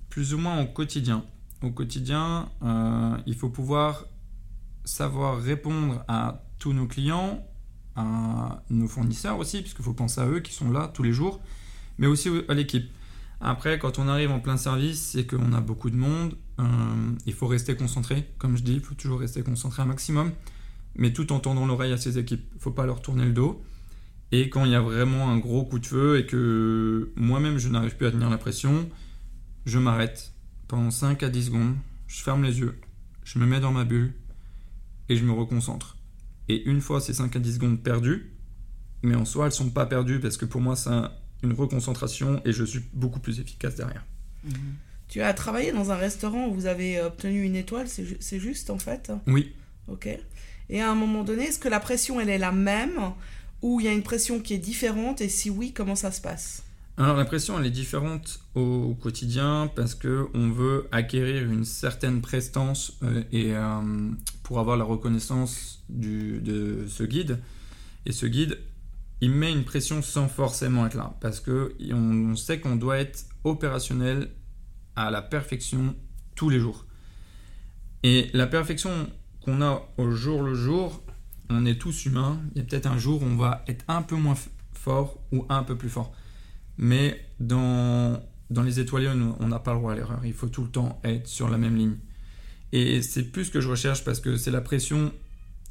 plus 0.10 0.36
ou 0.36 0.38
moins 0.38 0.62
au 0.62 0.68
quotidien. 0.68 1.26
Au 1.64 1.72
quotidien, 1.72 2.50
euh, 2.62 3.18
il 3.26 3.36
faut 3.36 3.50
pouvoir 3.50 4.06
savoir 4.86 5.42
répondre 5.42 6.04
à 6.08 6.44
tous 6.60 6.74
nos 6.74 6.86
clients, 6.86 7.44
à 7.96 8.62
nos 8.70 8.88
fournisseurs 8.88 9.40
aussi, 9.40 9.62
puisqu'il 9.62 9.84
faut 9.84 9.94
penser 9.94 10.22
à 10.22 10.28
eux 10.28 10.42
qui 10.42 10.54
sont 10.54 10.70
là 10.70 10.92
tous 10.94 11.04
les 11.04 11.14
jours, 11.14 11.42
mais 11.98 12.06
aussi 12.06 12.30
à 12.48 12.54
l'équipe. 12.54 12.92
Après, 13.46 13.78
quand 13.78 14.00
on 14.00 14.08
arrive 14.08 14.32
en 14.32 14.40
plein 14.40 14.56
service, 14.56 15.02
c'est 15.02 15.26
qu'on 15.28 15.52
a 15.54 15.60
beaucoup 15.62 15.90
de 15.90 15.98
monde. 15.98 16.38
euh, 16.60 16.64
il 17.26 17.34
faut 17.34 17.48
rester 17.48 17.76
concentré, 17.76 18.30
comme 18.38 18.56
je 18.56 18.64
dis, 18.64 18.76
il 18.76 18.80
faut 18.80 18.96
toujours 18.96 19.20
rester 19.20 19.44
concentré 19.44 19.82
un 19.82 19.86
maximum, 19.86 20.32
mais 20.96 21.12
tout 21.12 21.34
en 21.34 21.40
tendant 21.40 21.66
l'oreille 21.66 21.92
à 21.92 21.98
ses 21.98 22.18
équipes. 22.18 22.46
Il 22.56 22.62
faut 22.62 22.72
pas 22.72 22.86
leur 22.86 23.02
tourner 23.02 23.26
le 23.26 23.34
dos. 23.34 23.62
Et 24.32 24.50
quand 24.50 24.64
il 24.66 24.72
y 24.72 24.76
a 24.76 24.82
vraiment 24.82 25.30
un 25.30 25.38
gros 25.38 25.66
coup 25.66 25.78
de 25.80 25.86
feu 25.86 26.20
et 26.20 26.26
que 26.26 27.12
moi-même 27.16 27.58
je 27.58 27.68
n'arrive 27.70 27.98
plus 27.98 28.08
à 28.08 28.12
tenir 28.12 28.30
la 28.30 28.38
pression, 28.38 28.90
je 29.66 29.78
m'arrête 29.78 30.34
pendant 30.68 30.90
5 30.90 31.22
à 31.24 31.30
10 31.30 31.46
secondes, 31.48 31.76
je 32.08 32.22
ferme 32.24 32.44
les 32.44 32.60
yeux, 32.60 32.80
je 33.26 33.38
me 33.40 33.46
mets 33.46 33.60
dans 33.60 33.72
ma 33.72 33.84
bulle 33.84 34.14
et 35.10 35.18
je 35.18 35.24
me 35.26 35.32
reconcentre. 35.34 35.98
Et 36.50 36.64
une 36.68 36.82
fois 36.82 37.00
ces 37.02 37.14
5 37.14 37.36
à 37.36 37.40
10 37.40 37.56
secondes 37.56 37.84
perdues, 37.84 38.32
mais 39.04 39.16
en 39.16 39.26
soi 39.26 39.46
elles 39.48 39.52
sont 39.52 39.70
pas 39.70 39.86
perdues 39.86 40.20
parce 40.20 40.38
que 40.38 40.46
pour 40.46 40.62
moi 40.62 40.76
un- 40.88 41.12
une 41.44 41.54
reconcentration 41.54 42.42
et 42.46 42.54
je 42.54 42.64
suis 42.64 42.82
beaucoup 42.94 43.20
plus 43.20 43.40
efficace 43.40 43.76
derrière. 43.76 44.06
Tu 45.08 45.22
as 45.22 45.34
travaillé 45.34 45.72
dans 45.72 45.92
un 45.92 45.96
restaurant 45.96 46.48
où 46.48 46.54
vous 46.54 46.66
avez 46.66 47.00
obtenu 47.02 47.44
une 47.44 47.56
étoile, 47.56 47.88
c'est 47.88 48.06
ju- 48.06 48.18
c'est 48.20 48.40
juste 48.40 48.70
en 48.70 48.80
fait? 48.80 49.12
Oui, 49.28 49.54
Ok. 49.90 50.08
Et 50.70 50.80
à 50.82 50.90
un 50.90 50.96
moment 50.96 51.24
donné, 51.26 51.44
est-ce 51.44 51.60
que 51.60 51.68
la 51.68 51.82
pression, 51.82 52.20
elle 52.22 52.30
est 52.30 52.38
la 52.38 52.54
même 52.54 52.98
ou 53.62 53.82
il 53.82 53.86
y 53.86 53.90
a 53.90 53.92
une 53.92 54.02
pression 54.02 54.40
qui 54.40 54.54
est 54.54 54.58
différente? 54.58 55.20
Et 55.20 55.28
si 55.28 55.50
oui, 55.50 55.74
comment 55.74 55.96
ça 55.96 56.12
se 56.12 56.22
passe? 56.22 56.64
Alors 56.96 57.18
la 57.18 57.26
pression 57.26 57.60
elle 57.60 57.66
est 57.66 57.72
différente 57.72 58.40
au 58.56 58.96
quotidien 59.02 59.70
parce 59.76 59.96
que 59.96 60.28
on 60.36 60.50
veut 60.52 60.88
acquérir 60.92 61.52
une 61.52 61.66
certaine 61.66 62.22
prestance 62.22 62.94
euh, 63.02 63.24
et 63.32 63.52
euh, 63.56 63.82
pour 64.44 64.60
avoir 64.60 64.78
la 64.78 64.84
reconnaissance 64.86 65.84
du, 65.90 66.40
de 66.40 66.86
ce 66.88 67.04
guide. 67.04 67.40
Et 68.06 68.12
ce 68.12 68.26
guide, 68.28 68.60
il 69.24 69.32
met 69.32 69.53
une 69.53 69.63
pression 69.63 70.01
sans 70.01 70.27
forcément 70.27 70.86
être 70.86 70.96
là 70.96 71.15
parce 71.22 71.39
que 71.39 71.77
on, 71.94 72.36
sait 72.36 72.60
qu'on 72.60 72.75
doit 72.75 72.98
être 72.98 73.24
opérationnel 73.46 74.30
à 74.98 75.12
la 75.12 75.22
perfection 75.22 75.96
tous 76.36 76.50
les 76.50 76.60
jours. 76.60 76.86
Et 78.03 78.30
la 78.34 78.48
perfection 78.48 78.92
qu'on 79.39 79.62
a 79.62 79.82
au 79.98 80.12
jour 80.12 80.44
le 80.44 80.53
jour, 80.53 81.06
on 81.50 81.65
est 81.65 81.80
tous 81.80 82.06
humains. 82.06 82.42
Il 82.53 82.58
y 82.58 82.62
a 82.62 82.65
peut-être 82.65 82.86
un 82.86 82.98
jour 82.98 83.22
où 83.22 83.25
on 83.25 83.38
va 83.38 83.63
être 83.68 83.86
un 83.88 84.01
peu 84.01 84.18
moins 84.18 84.36
fort 84.74 85.24
ou 85.32 85.46
un 85.48 85.63
peu 85.63 85.77
plus 85.77 85.89
fort. 85.89 86.12
Mais 86.77 87.25
dans, 87.39 88.22
dans 88.50 88.63
les 88.63 88.82
étoilés, 88.82 89.08
on 89.08 89.48
n'a 89.48 89.60
pas 89.60 89.72
le 89.72 89.80
droit 89.80 89.94
à 89.94 89.96
l'erreur. 89.96 90.20
Il 90.25 90.34
faut 90.34 90.50
tout 90.50 90.63
le 90.63 90.70
temps 90.70 91.00
être 91.06 91.27
sur 91.27 91.48
la 91.48 91.58
même 91.58 91.77
ligne. 91.77 91.96
Et 92.74 93.01
c'est 93.01 93.24
plus 93.24 93.46
ce 93.46 93.51
que 93.51 93.62
je 93.62 93.70
recherche 93.70 94.03
parce 94.03 94.20
que 94.20 94.36
c'est 94.36 94.51
la 94.51 94.60
pression 94.60 95.13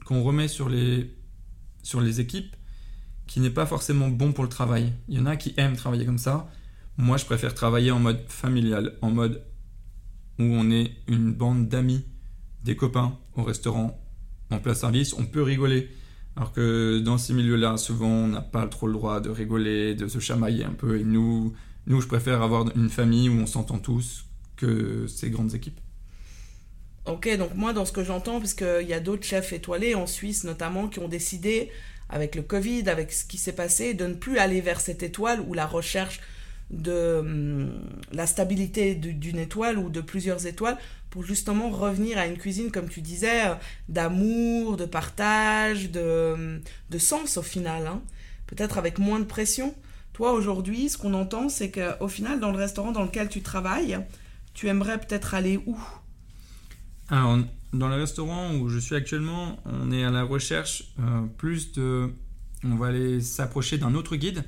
qu'on 0.07 0.23
remet 0.23 0.49
sur 0.49 0.71
les, 0.71 1.15
sur 1.83 2.01
les 2.01 2.19
équipes 2.21 2.57
qui 3.33 3.41
n'est 3.41 3.49
pas 3.49 3.65
forcément 3.65 4.09
bon 4.09 4.35
pour 4.35 4.45
le 4.45 4.51
travail. 4.51 4.93
Il 5.09 5.17
y 5.17 5.19
en 5.19 5.25
a 5.25 5.37
qui 5.37 5.55
aiment 5.57 5.75
travailler 5.75 6.05
comme 6.05 6.19
ça. 6.19 6.51
Moi, 6.99 7.17
je 7.17 7.25
préfère 7.25 7.55
travailler 7.55 7.91
en 7.91 7.99
mode 7.99 8.21
familial, 8.29 8.93
en 9.01 9.11
mode 9.11 9.43
où 10.39 10.43
on 10.43 10.71
est 10.71 10.91
une 11.09 11.33
bande 11.33 11.67
d'amis, 11.67 12.05
des 12.63 12.77
copains 12.77 13.19
au 13.35 13.43
restaurant, 13.43 13.99
en 14.51 14.59
plein 14.59 14.75
service, 14.75 15.15
on 15.15 15.25
peut 15.25 15.41
rigoler. 15.41 15.89
Alors 16.37 16.53
que 16.53 16.99
dans 16.99 17.17
ces 17.17 17.33
milieux-là, 17.33 17.79
souvent, 17.79 18.11
on 18.11 18.29
n'a 18.29 18.43
pas 18.43 18.67
trop 18.67 18.87
le 18.87 18.93
droit 18.93 19.23
de 19.23 19.31
rigoler, 19.31 19.95
de 19.95 20.09
se 20.09 20.19
chamailler 20.19 20.65
un 20.65 20.75
peu. 20.75 21.01
Et 21.01 21.03
nous, 21.03 21.55
nous 21.87 22.03
je 22.03 22.09
préfère 22.09 22.43
avoir 22.43 22.67
une 22.77 22.91
famille 22.91 23.31
où 23.31 23.41
on 23.41 23.47
s'entend 23.47 23.79
tous 23.79 24.27
que 24.57 25.07
ces 25.07 25.31
grandes 25.31 25.55
équipes. 25.55 25.81
Ok, 27.07 27.35
donc 27.39 27.55
moi, 27.55 27.73
dans 27.73 27.87
ce 27.87 27.93
que 27.93 28.05
j'entends, 28.05 28.41
parce 28.41 28.53
qu'il 28.53 28.87
y 28.87 28.93
a 28.93 29.01
d'autres 29.01 29.25
chefs 29.25 29.55
étoilés 29.55 29.95
en 29.95 30.07
Suisse 30.07 30.45
notamment 30.45 30.87
qui 30.89 30.99
ont 30.99 31.09
décidé, 31.09 31.71
avec 32.13 32.35
le 32.37 32.43
Covid, 32.43 32.89
avec 32.89 33.13
ce 33.13 33.25
qui 33.25 33.39
s'est 33.39 33.55
passé, 33.55 33.95
de 33.95 34.07
ne 34.07 34.15
plus 34.15 34.39
aller 34.39 34.61
vers 34.61 34.81
cette 34.81 35.03
étoile 35.03 35.41
ou 35.47 35.55
la 35.55 35.67
recherche 35.67 36.21
de 36.71 37.19
hum, 37.19 37.73
la 38.13 38.27
stabilité 38.27 38.95
d'une 38.95 39.39
étoile 39.39 39.79
ou 39.79 39.89
de 39.91 40.01
plusieurs 40.01 40.47
étoiles 40.47 40.79
pour 41.11 41.25
justement 41.25 41.69
revenir 41.71 42.19
à 42.19 42.27
une 42.27 42.39
cuisine, 42.39 42.71
comme 42.71 42.89
tu 42.89 43.01
disais, 43.03 43.47
euh, 43.47 43.55
d'amour, 43.89 44.77
de 44.77 44.87
partage, 44.87 45.91
de, 45.91 46.33
hum, 46.35 46.61
de 46.91 46.99
sens 46.99 47.37
au 47.37 47.43
final. 47.43 47.87
hein. 47.87 48.01
Peut-être 48.47 48.79
avec 48.79 48.99
moins 48.99 49.19
de 49.19 49.25
pression. 49.25 49.75
Toi, 50.13 50.33
aujourd'hui, 50.33 50.91
ce 50.91 50.99
qu'on 50.99 51.15
entend, 51.15 51.49
c'est 51.49 51.71
qu'au 51.71 52.09
final, 52.09 52.39
dans 52.41 52.51
le 52.51 52.59
restaurant 52.59 52.93
dans 52.93 53.03
lequel 53.03 53.29
tu 53.29 53.41
travailles, 53.41 53.99
tu 54.53 54.69
aimerais 54.69 54.99
peut-être 54.99 55.35
aller 55.35 55.59
où? 55.67 55.79
Alors, 57.09 57.39
dans 57.73 57.89
le 57.89 57.97
restaurant 57.97 58.55
où 58.55 58.69
je 58.69 58.79
suis 58.79 58.95
actuellement, 58.95 59.59
on 59.65 59.91
est 59.91 60.05
à 60.05 60.11
la 60.11 60.23
recherche 60.23 60.93
euh, 61.01 61.23
plus 61.39 61.73
de... 61.73 62.11
On 62.65 62.77
va 62.77 62.89
aller 62.89 63.21
s'approcher 63.21 63.79
d'un 63.79 63.95
autre 63.95 64.15
guide 64.15 64.45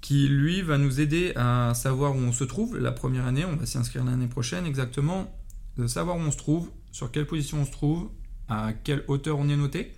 qui, 0.00 0.28
lui, 0.28 0.62
va 0.62 0.78
nous 0.78 1.00
aider 1.00 1.32
à 1.34 1.72
savoir 1.74 2.14
où 2.14 2.18
on 2.18 2.32
se 2.32 2.44
trouve 2.44 2.78
la 2.78 2.92
première 2.92 3.26
année. 3.26 3.44
On 3.44 3.56
va 3.56 3.66
s'y 3.66 3.78
inscrire 3.78 4.04
l'année 4.04 4.28
prochaine 4.28 4.64
exactement. 4.64 5.36
De 5.76 5.86
savoir 5.86 6.16
où 6.16 6.20
on 6.20 6.30
se 6.30 6.36
trouve, 6.36 6.70
sur 6.92 7.10
quelle 7.10 7.26
position 7.26 7.62
on 7.62 7.64
se 7.64 7.72
trouve, 7.72 8.10
à 8.48 8.72
quelle 8.72 9.04
hauteur 9.08 9.38
on 9.38 9.48
est 9.48 9.56
noté, 9.56 9.92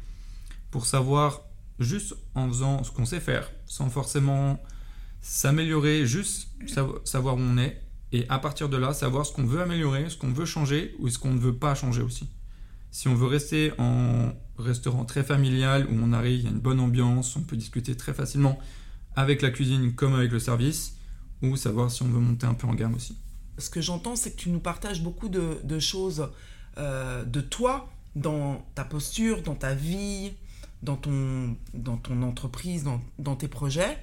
pour 0.70 0.86
savoir 0.86 1.42
juste 1.80 2.14
en 2.34 2.48
faisant 2.48 2.82
ce 2.84 2.90
qu'on 2.92 3.04
sait 3.04 3.20
faire, 3.20 3.50
sans 3.66 3.90
forcément 3.90 4.62
s'améliorer, 5.20 6.06
juste 6.06 6.48
savo- 6.66 7.00
savoir 7.04 7.36
où 7.36 7.40
on 7.40 7.58
est, 7.58 7.81
et 8.12 8.26
à 8.28 8.38
partir 8.38 8.68
de 8.68 8.76
là, 8.76 8.92
savoir 8.92 9.24
ce 9.24 9.32
qu'on 9.32 9.44
veut 9.44 9.62
améliorer, 9.62 10.08
ce 10.10 10.16
qu'on 10.16 10.32
veut 10.32 10.44
changer 10.44 10.94
ou 10.98 11.08
ce 11.08 11.18
qu'on 11.18 11.32
ne 11.32 11.38
veut 11.38 11.56
pas 11.56 11.74
changer 11.74 12.02
aussi. 12.02 12.28
Si 12.90 13.08
on 13.08 13.14
veut 13.14 13.26
rester 13.26 13.72
en 13.78 14.32
restaurant 14.58 15.06
très 15.06 15.24
familial 15.24 15.86
où 15.90 15.94
on 15.94 16.12
arrive, 16.12 16.40
il 16.40 16.44
y 16.44 16.46
a 16.46 16.50
une 16.50 16.60
bonne 16.60 16.78
ambiance, 16.78 17.34
on 17.36 17.40
peut 17.40 17.56
discuter 17.56 17.96
très 17.96 18.12
facilement 18.12 18.58
avec 19.16 19.40
la 19.40 19.50
cuisine 19.50 19.94
comme 19.94 20.14
avec 20.14 20.30
le 20.30 20.38
service, 20.38 20.96
ou 21.40 21.56
savoir 21.56 21.90
si 21.90 22.02
on 22.02 22.08
veut 22.08 22.20
monter 22.20 22.46
un 22.46 22.54
peu 22.54 22.66
en 22.66 22.74
gamme 22.74 22.94
aussi. 22.94 23.16
Ce 23.58 23.70
que 23.70 23.80
j'entends, 23.80 24.14
c'est 24.14 24.32
que 24.32 24.36
tu 24.36 24.50
nous 24.50 24.60
partages 24.60 25.02
beaucoup 25.02 25.28
de, 25.28 25.78
choses 25.78 26.28
euh, 26.78 27.24
de 27.24 27.40
toi, 27.40 27.90
dans 28.14 28.66
ta 28.74 28.84
posture, 28.84 29.42
dans 29.42 29.54
ta 29.54 29.74
vie, 29.74 30.32
dans 30.82 30.96
ton, 30.96 31.56
dans 31.72 31.96
ton 31.96 32.22
entreprise, 32.22 32.84
dans 33.18 33.36
tes 33.36 33.48
projets. 33.48 33.98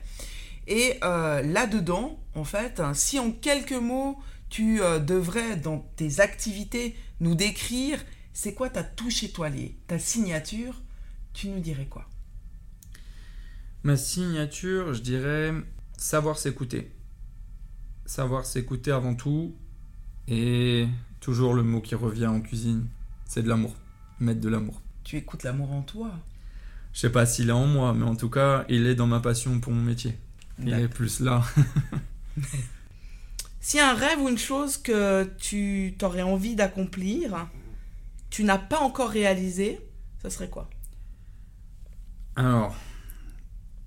Et 0.70 1.00
euh, 1.04 1.42
là-dedans, 1.42 2.24
en 2.36 2.44
fait, 2.44 2.80
hein, 2.80 2.94
si 2.94 3.18
en 3.18 3.32
quelques 3.32 3.72
mots, 3.72 4.20
tu 4.50 4.82
euh, 4.82 5.00
devrais, 5.00 5.58
dans 5.58 5.80
tes 5.96 6.20
activités, 6.20 6.96
nous 7.20 7.34
décrire 7.34 8.00
c'est 8.34 8.54
quoi 8.54 8.70
ta 8.70 8.84
touche 8.84 9.24
étoilée, 9.24 9.76
ta 9.88 9.98
signature, 9.98 10.80
tu 11.34 11.50
nous 11.50 11.60
dirais 11.60 11.88
quoi? 11.88 12.08
Ma 13.82 13.98
signature, 13.98 14.94
je 14.94 15.02
dirais 15.02 15.54
savoir 15.98 16.38
s'écouter. 16.38 16.92
Savoir 18.06 18.46
s'écouter 18.46 18.92
avant 18.92 19.16
tout. 19.16 19.56
Et 20.28 20.88
toujours 21.20 21.56
le 21.56 21.64
mot 21.64 21.82
qui 21.82 21.96
revient 21.96 22.28
en 22.28 22.42
cuisine, 22.42 22.88
c'est 23.26 23.42
de 23.42 23.50
l'amour. 23.50 23.74
Mettre 24.20 24.42
de 24.42 24.50
l'amour. 24.50 24.84
Tu 25.04 25.18
écoutes 25.18 25.42
l'amour 25.42 25.72
en 25.72 25.82
toi? 25.82 26.12
Je 26.94 27.00
sais 27.00 27.12
pas 27.12 27.26
s'il 27.26 27.50
est 27.50 27.54
en 27.54 27.66
moi, 27.66 27.96
mais 27.96 28.06
en 28.06 28.16
tout 28.16 28.30
cas, 28.30 28.66
il 28.70 28.86
est 28.86 28.96
dans 28.96 29.08
ma 29.08 29.20
passion 29.20 29.60
pour 29.60 29.74
mon 29.74 29.82
métier. 29.82 30.16
Il 30.62 30.74
est 30.74 30.88
plus 30.88 31.20
là. 31.20 31.44
A 33.78 33.92
un 33.92 33.94
rêve 33.94 34.20
ou 34.22 34.30
une 34.30 34.38
chose 34.38 34.78
que 34.78 35.30
tu 35.40 35.94
t'aurais 35.98 36.22
envie 36.24 36.56
d'accomplir, 36.56 37.48
tu 38.30 38.44
n'as 38.44 38.58
pas 38.58 38.80
encore 38.80 39.10
réalisé, 39.10 39.80
ça 40.22 40.30
serait 40.30 40.50
quoi? 40.50 40.70
Alors, 42.36 42.76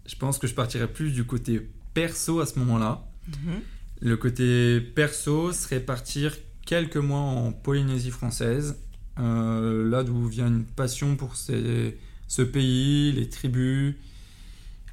je 0.07 0.15
pense 0.17 0.39
que 0.39 0.47
je 0.47 0.55
partirais 0.55 0.89
plus 0.93 1.11
du 1.13 1.25
côté 1.25 1.69
perso 1.95 2.41
à 2.41 2.47
ce 2.47 2.59
moment-là. 2.61 3.05
Mhm. 3.29 3.61
Le 4.01 4.17
côté 4.17 4.81
perso 4.81 5.53
serait 5.53 5.81
partir 5.81 6.37
quelques 6.67 6.97
mois 6.97 7.21
en 7.21 7.53
Polynésie 7.53 8.11
française, 8.11 8.77
euh, 9.19 9.89
là 9.89 10.05
d'où 10.05 10.27
vient 10.27 10.49
une 10.49 10.65
passion 10.65 11.17
pour 11.17 11.37
ces- 11.37 11.99
ce 12.29 12.43
pays, 12.43 13.13
les 13.13 13.29
tribus, 13.29 13.95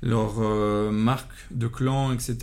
leurs 0.02 0.40
euh, 0.40 0.92
marques 0.92 1.48
de 1.52 1.68
clans, 1.68 2.12
etc. 2.14 2.38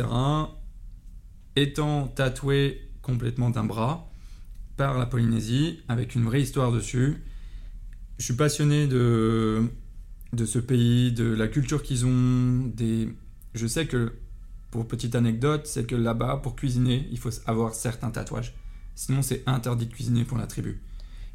Étant 1.57 2.09
tatoué 2.09 2.83
complètement 3.03 3.51
d'un 3.51 3.65
bras 3.65 4.11
par 4.77 4.99
la 4.99 5.07
Polynésie, 5.07 5.81
avec 5.89 6.15
une 6.15 6.25
vraie 6.25 6.43
histoire 6.43 6.71
dessus. 6.71 7.23
Je 8.19 8.25
suis 8.25 8.35
passionné 8.35 8.87
de, 8.87 9.65
de 10.33 10.45
ce 10.45 10.59
pays, 10.59 11.13
de 11.13 11.25
la 11.25 11.49
culture 11.49 11.83
qu'ils 11.83 12.05
ont. 12.05 12.67
Des... 12.75 13.09
Je 13.55 13.67
sais 13.67 13.87
que 13.87 14.13
pour 14.71 14.87
petite 14.87 15.15
anecdote, 15.15 15.67
c'est 15.67 15.87
que 15.87 15.95
là-bas, 15.95 16.41
pour 16.43 16.57
cuisiner, 16.57 17.09
il 17.11 17.19
faut 17.19 17.31
avoir 17.47 17.75
certains 17.75 18.11
tatouages. 18.11 18.55
Sinon, 18.95 19.23
c'est 19.23 19.43
interdit 19.47 19.87
de 19.87 19.93
cuisiner 19.93 20.25
pour 20.25 20.37
la 20.37 20.47
tribu. 20.47 20.81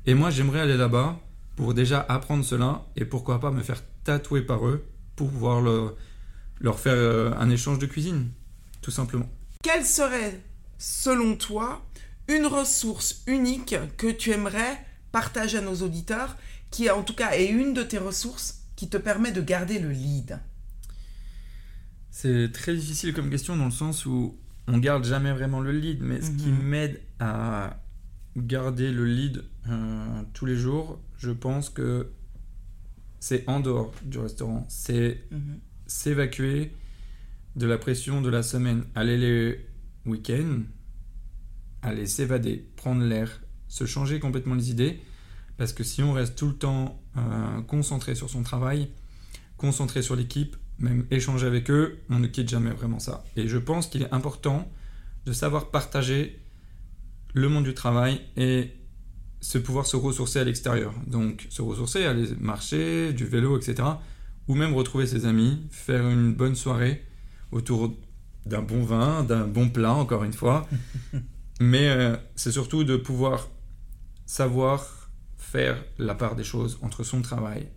Et 0.05 0.13
moi, 0.13 0.29
j'aimerais 0.29 0.61
aller 0.61 0.77
là-bas 0.77 1.19
pour 1.55 1.73
déjà 1.73 2.05
apprendre 2.07 2.43
cela 2.43 2.85
et 2.95 3.05
pourquoi 3.05 3.39
pas 3.39 3.51
me 3.51 3.61
faire 3.61 3.81
tatouer 4.03 4.41
par 4.41 4.67
eux 4.67 4.85
pour 5.15 5.29
pouvoir 5.29 5.61
leur, 5.61 5.95
leur 6.61 6.79
faire 6.79 6.93
euh, 6.95 7.33
un 7.37 7.49
échange 7.49 7.79
de 7.79 7.85
cuisine, 7.85 8.29
tout 8.81 8.91
simplement. 8.91 9.29
Quelle 9.63 9.85
serait, 9.85 10.39
selon 10.77 11.35
toi, 11.35 11.85
une 12.27 12.45
ressource 12.45 13.23
unique 13.27 13.75
que 13.97 14.11
tu 14.11 14.31
aimerais 14.31 14.77
partager 15.11 15.57
à 15.57 15.61
nos 15.61 15.75
auditeurs, 15.75 16.37
qui 16.69 16.89
en 16.89 17.03
tout 17.03 17.13
cas 17.15 17.31
est 17.33 17.47
une 17.47 17.73
de 17.73 17.83
tes 17.83 17.97
ressources 17.97 18.61
qui 18.75 18.87
te 18.89 18.97
permet 18.97 19.31
de 19.31 19.41
garder 19.41 19.79
le 19.79 19.91
lead? 19.91 20.39
C'est 22.09 22.51
très 22.51 22.75
difficile 22.75 23.13
comme 23.13 23.29
question 23.29 23.55
dans 23.57 23.65
le 23.65 23.71
sens 23.71 24.05
où 24.05 24.37
on 24.67 24.77
garde 24.77 25.03
jamais 25.05 25.31
vraiment 25.33 25.59
le 25.59 25.71
lead, 25.71 26.01
mais 26.01 26.21
ce 26.21 26.31
qui 26.31 26.47
Mhm. 26.49 26.63
m'aide 26.63 27.01
à 27.19 27.77
garder 28.37 28.91
le 28.91 29.05
lead 29.05 29.43
euh, 29.69 30.23
tous 30.33 30.45
les 30.45 30.55
jours, 30.55 30.99
je 31.17 31.31
pense 31.31 31.69
que 31.69 32.11
c'est 33.19 33.43
en 33.47 33.59
dehors 33.59 33.93
du 34.03 34.17
restaurant. 34.19 34.65
C'est 34.69 35.23
Mhm. 35.31 35.59
S'évacuer 35.91 36.71
de 37.55 37.67
la 37.67 37.77
pression 37.77 38.21
de 38.21 38.29
la 38.29 38.43
semaine. 38.43 38.85
Aller 38.95 39.17
les 39.17 39.67
week-ends, 40.05 40.61
aller 41.81 42.07
s'évader, 42.07 42.65
prendre 42.75 43.03
l'air, 43.03 43.41
se 43.67 43.85
changer 43.85 44.19
complètement 44.19 44.55
les 44.55 44.71
idées. 44.71 45.01
Parce 45.57 45.73
que 45.73 45.83
si 45.83 46.01
on 46.01 46.13
reste 46.13 46.37
tout 46.37 46.47
le 46.47 46.55
temps 46.55 47.01
euh, 47.17 47.61
concentré 47.63 48.15
sur 48.15 48.29
son 48.29 48.41
travail, 48.41 48.89
concentré 49.57 50.01
sur 50.01 50.15
l'équipe, 50.15 50.55
même 50.79 51.05
échanger 51.11 51.45
avec 51.45 51.69
eux, 51.69 51.99
on 52.09 52.19
ne 52.19 52.27
quitte 52.27 52.49
jamais 52.49 52.71
vraiment 52.71 52.99
ça. 52.99 53.23
Et 53.35 53.47
je 53.47 53.57
pense 53.57 53.87
qu'il 53.87 54.01
est 54.01 54.13
important 54.13 54.71
de 55.25 55.33
savoir 55.33 55.69
partager 55.69 56.39
le 57.33 57.47
monde 57.47 57.65
du 57.65 57.73
travail 57.73 58.21
et 58.37 58.71
se 59.41 59.57
pouvoir 59.57 59.85
se 59.85 59.97
ressourcer 59.97 60.39
à 60.39 60.43
l'extérieur. 60.43 60.93
Donc 61.05 61.45
se 61.49 61.61
ressourcer, 61.61 62.05
aller 62.05 62.27
marcher, 62.39 63.13
du 63.13 63.25
vélo, 63.25 63.57
etc. 63.57 63.83
Ou 64.47 64.55
même 64.55 64.73
retrouver 64.73 65.07
ses 65.07 65.25
amis, 65.25 65.67
faire 65.71 66.07
une 66.07 66.33
bonne 66.33 66.55
soirée 66.55 67.05
autour 67.51 67.95
d'un 68.45 68.61
bon 68.61 68.83
vin, 68.83 69.23
d'un 69.23 69.47
bon 69.47 69.69
plat, 69.69 69.93
encore 69.93 70.23
une 70.23 70.33
fois. 70.33 70.67
Mais 71.59 71.89
euh, 71.89 72.17
c'est 72.35 72.51
surtout 72.51 72.83
de 72.83 72.97
pouvoir 72.97 73.49
savoir 74.25 75.11
faire 75.37 75.83
la 75.97 76.15
part 76.15 76.35
des 76.35 76.43
choses 76.43 76.79
entre 76.81 77.03
son 77.03 77.21
travail 77.21 77.67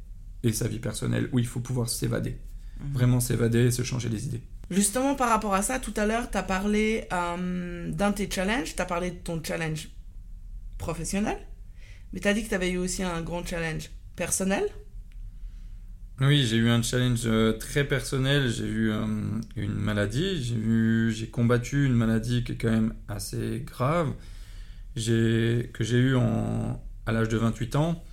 et 0.43 0.53
sa 0.53 0.69
vie 0.69 0.79
personnelle, 0.79 1.29
où 1.33 1.39
il 1.39 1.47
faut 1.47 1.61
pouvoir 1.61 1.89
s'évader. 1.89 2.39
Mhm. 2.81 2.93
Vraiment 2.93 3.21
s'évader 3.21 3.67
et 3.67 3.71
se 3.71 3.83
changer 3.83 4.09
les 4.09 4.27
idées. 4.27 4.43
Justement, 4.71 5.15
par 5.15 5.29
rapport 5.29 5.55
à 5.55 5.63
ça, 5.63 5.79
tout 5.79 5.93
à 5.97 6.07
l'heure, 6.07 6.31
tu 6.31 6.39
as 6.39 6.43
parlé 6.43 7.07
euh, 7.13 7.91
d'un 7.91 8.11
de 8.11 8.15
tes 8.15 8.31
challenges, 8.31 8.75
tu 8.75 8.81
as 8.81 8.87
parlé 8.87 9.11
de 9.11 9.17
ton 9.17 9.43
challenge 9.43 9.89
professionnel, 10.79 11.39
mais 12.13 12.21
tu 12.21 12.29
as 12.29 12.35
dit 12.35 12.43
que 12.43 12.49
tu 12.49 12.55
avais 12.55 12.71
eu 12.71 12.79
aussi 12.79 13.03
un 13.03 13.21
grand 13.23 13.45
challenge 13.47 13.91
personnel. 14.17 14.65
Oui, 16.21 16.47
j'ai 16.47 16.59
eu 16.59 16.69
un 16.69 16.81
challenge 16.81 17.23
euh, 17.27 17.55
très 17.55 17.83
personnel. 17.83 18.49
J'ai 18.49 18.67
eu 18.67 18.93
euh, 18.93 19.05
une 19.57 19.75
maladie. 19.75 20.41
J'ai 20.41 20.55
eu, 20.55 21.11
j'ai 21.11 21.27
combattu 21.27 21.87
une 21.87 21.95
maladie 21.95 22.45
qui 22.45 22.53
est 22.53 22.55
quand 22.57 22.71
même 22.71 22.95
assez 23.09 23.65
grave. 23.67 24.13
J'ai 24.95 25.71
que 25.73 25.83
j'ai 25.83 25.99
eu 25.99 26.15
en 26.15 26.81
à 27.07 27.13
l'âge 27.13 27.29
de 27.29 27.37
28 27.37 27.75
ans. 27.75 28.05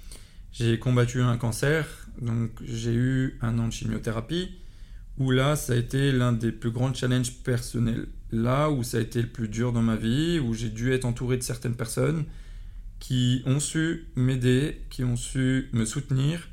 J'ai 0.52 0.80
combattu 0.80 1.22
un 1.22 1.38
cancer. 1.38 1.86
Donc 2.20 2.50
j'ai 2.64 2.94
eu 2.94 3.38
un 3.42 3.60
an 3.60 3.68
de 3.68 3.74
chimiothérapie. 3.74 4.50
Où 5.20 5.30
là, 5.30 5.56
ça 5.56 5.74
a 5.74 5.76
été 5.76 6.12
l'un 6.12 6.34
des 6.34 6.52
plus 6.52 6.72
grands 6.72 6.94
challenges 6.96 7.34
personnels. 7.44 8.08
Là 8.32 8.72
où 8.72 8.82
ça 8.82 8.98
a 8.98 9.02
été 9.02 9.22
le 9.22 9.28
plus 9.28 9.48
dur 9.48 9.74
dans 9.74 9.84
ma 9.84 9.96
vie, 9.96 10.40
où 10.40 10.56
j'ai 10.56 10.70
dû 10.70 10.92
être 10.92 11.06
entouré 11.06 11.38
de 11.38 11.44
certaines 11.44 11.76
personnes 11.76 12.26
qui 13.00 13.44
ont 13.46 13.60
su 13.60 14.08
m'aider, 14.16 14.82
qui 14.90 15.04
ont 15.04 15.18
su 15.18 15.70
me 15.74 15.86
soutenir 15.86 16.48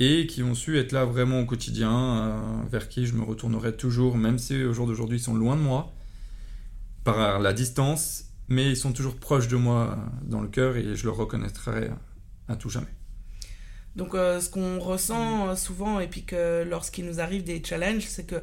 et 0.00 0.26
qui 0.26 0.42
ont 0.42 0.54
su 0.54 0.78
être 0.78 0.92
là 0.92 1.04
vraiment 1.04 1.40
au 1.40 1.44
quotidien, 1.44 1.92
euh, 1.92 2.40
vers 2.70 2.88
qui 2.88 3.06
je 3.06 3.14
me 3.14 3.22
retournerai 3.22 3.76
toujours, 3.76 4.16
même 4.16 4.38
si 4.38 4.62
au 4.64 4.72
jour 4.72 4.86
d'aujourd'hui 4.86 5.18
ils 5.18 5.22
sont 5.22 5.34
loin 5.34 5.56
de 5.56 5.60
moi, 5.60 5.92
par 7.04 7.38
la 7.40 7.52
distance, 7.52 8.24
mais 8.48 8.70
ils 8.70 8.76
sont 8.76 8.92
toujours 8.92 9.16
proches 9.16 9.48
de 9.48 9.56
moi 9.56 9.96
euh, 9.98 10.30
dans 10.30 10.40
le 10.40 10.48
cœur 10.48 10.76
et 10.76 10.94
je 10.94 11.04
le 11.04 11.10
reconnaîtrai 11.10 11.90
à 12.48 12.56
tout 12.56 12.70
jamais. 12.70 12.86
Donc, 13.98 14.14
euh, 14.14 14.40
ce 14.40 14.48
qu'on 14.48 14.78
ressent 14.78 15.48
euh, 15.48 15.56
souvent, 15.56 15.98
et 15.98 16.06
puis 16.06 16.22
que 16.22 16.62
lorsqu'il 16.62 17.04
nous 17.04 17.18
arrive 17.18 17.42
des 17.42 17.60
challenges, 17.64 18.06
c'est 18.06 18.26
que 18.26 18.36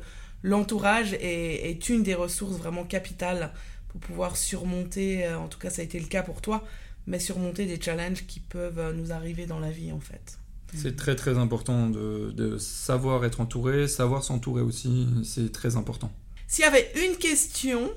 l'entourage 0.43 1.13
est, 1.13 1.69
est 1.69 1.89
une 1.89 2.03
des 2.03 2.13
ressources 2.13 2.57
vraiment 2.57 2.83
capitales 2.83 3.53
pour 3.87 4.01
pouvoir 4.01 4.35
surmonter, 4.35 5.25
euh, 5.25 5.39
en 5.39 5.47
tout 5.47 5.57
cas 5.57 5.69
ça 5.69 5.81
a 5.81 5.85
été 5.85 5.97
le 5.97 6.07
cas 6.07 6.23
pour 6.23 6.41
toi, 6.41 6.65
mais 7.07 7.19
surmonter 7.19 7.65
des 7.65 7.79
challenges 7.79 8.25
qui 8.25 8.41
peuvent 8.41 8.79
euh, 8.79 8.91
nous 8.91 9.13
arriver 9.13 9.45
dans 9.45 9.59
la 9.59 9.71
vie 9.71 9.93
en 9.93 10.01
fait. 10.01 10.39
C'est 10.75 10.95
très 10.95 11.15
très 11.15 11.37
important 11.37 11.89
de, 11.89 12.31
de 12.31 12.57
savoir 12.57 13.25
être 13.25 13.41
entouré, 13.41 13.87
savoir 13.87 14.23
s'entourer 14.23 14.61
aussi, 14.61 15.07
c'est 15.23 15.51
très 15.51 15.75
important. 15.75 16.11
S'il 16.47 16.63
y 16.63 16.67
avait 16.67 16.91
une 17.07 17.17
question 17.17 17.91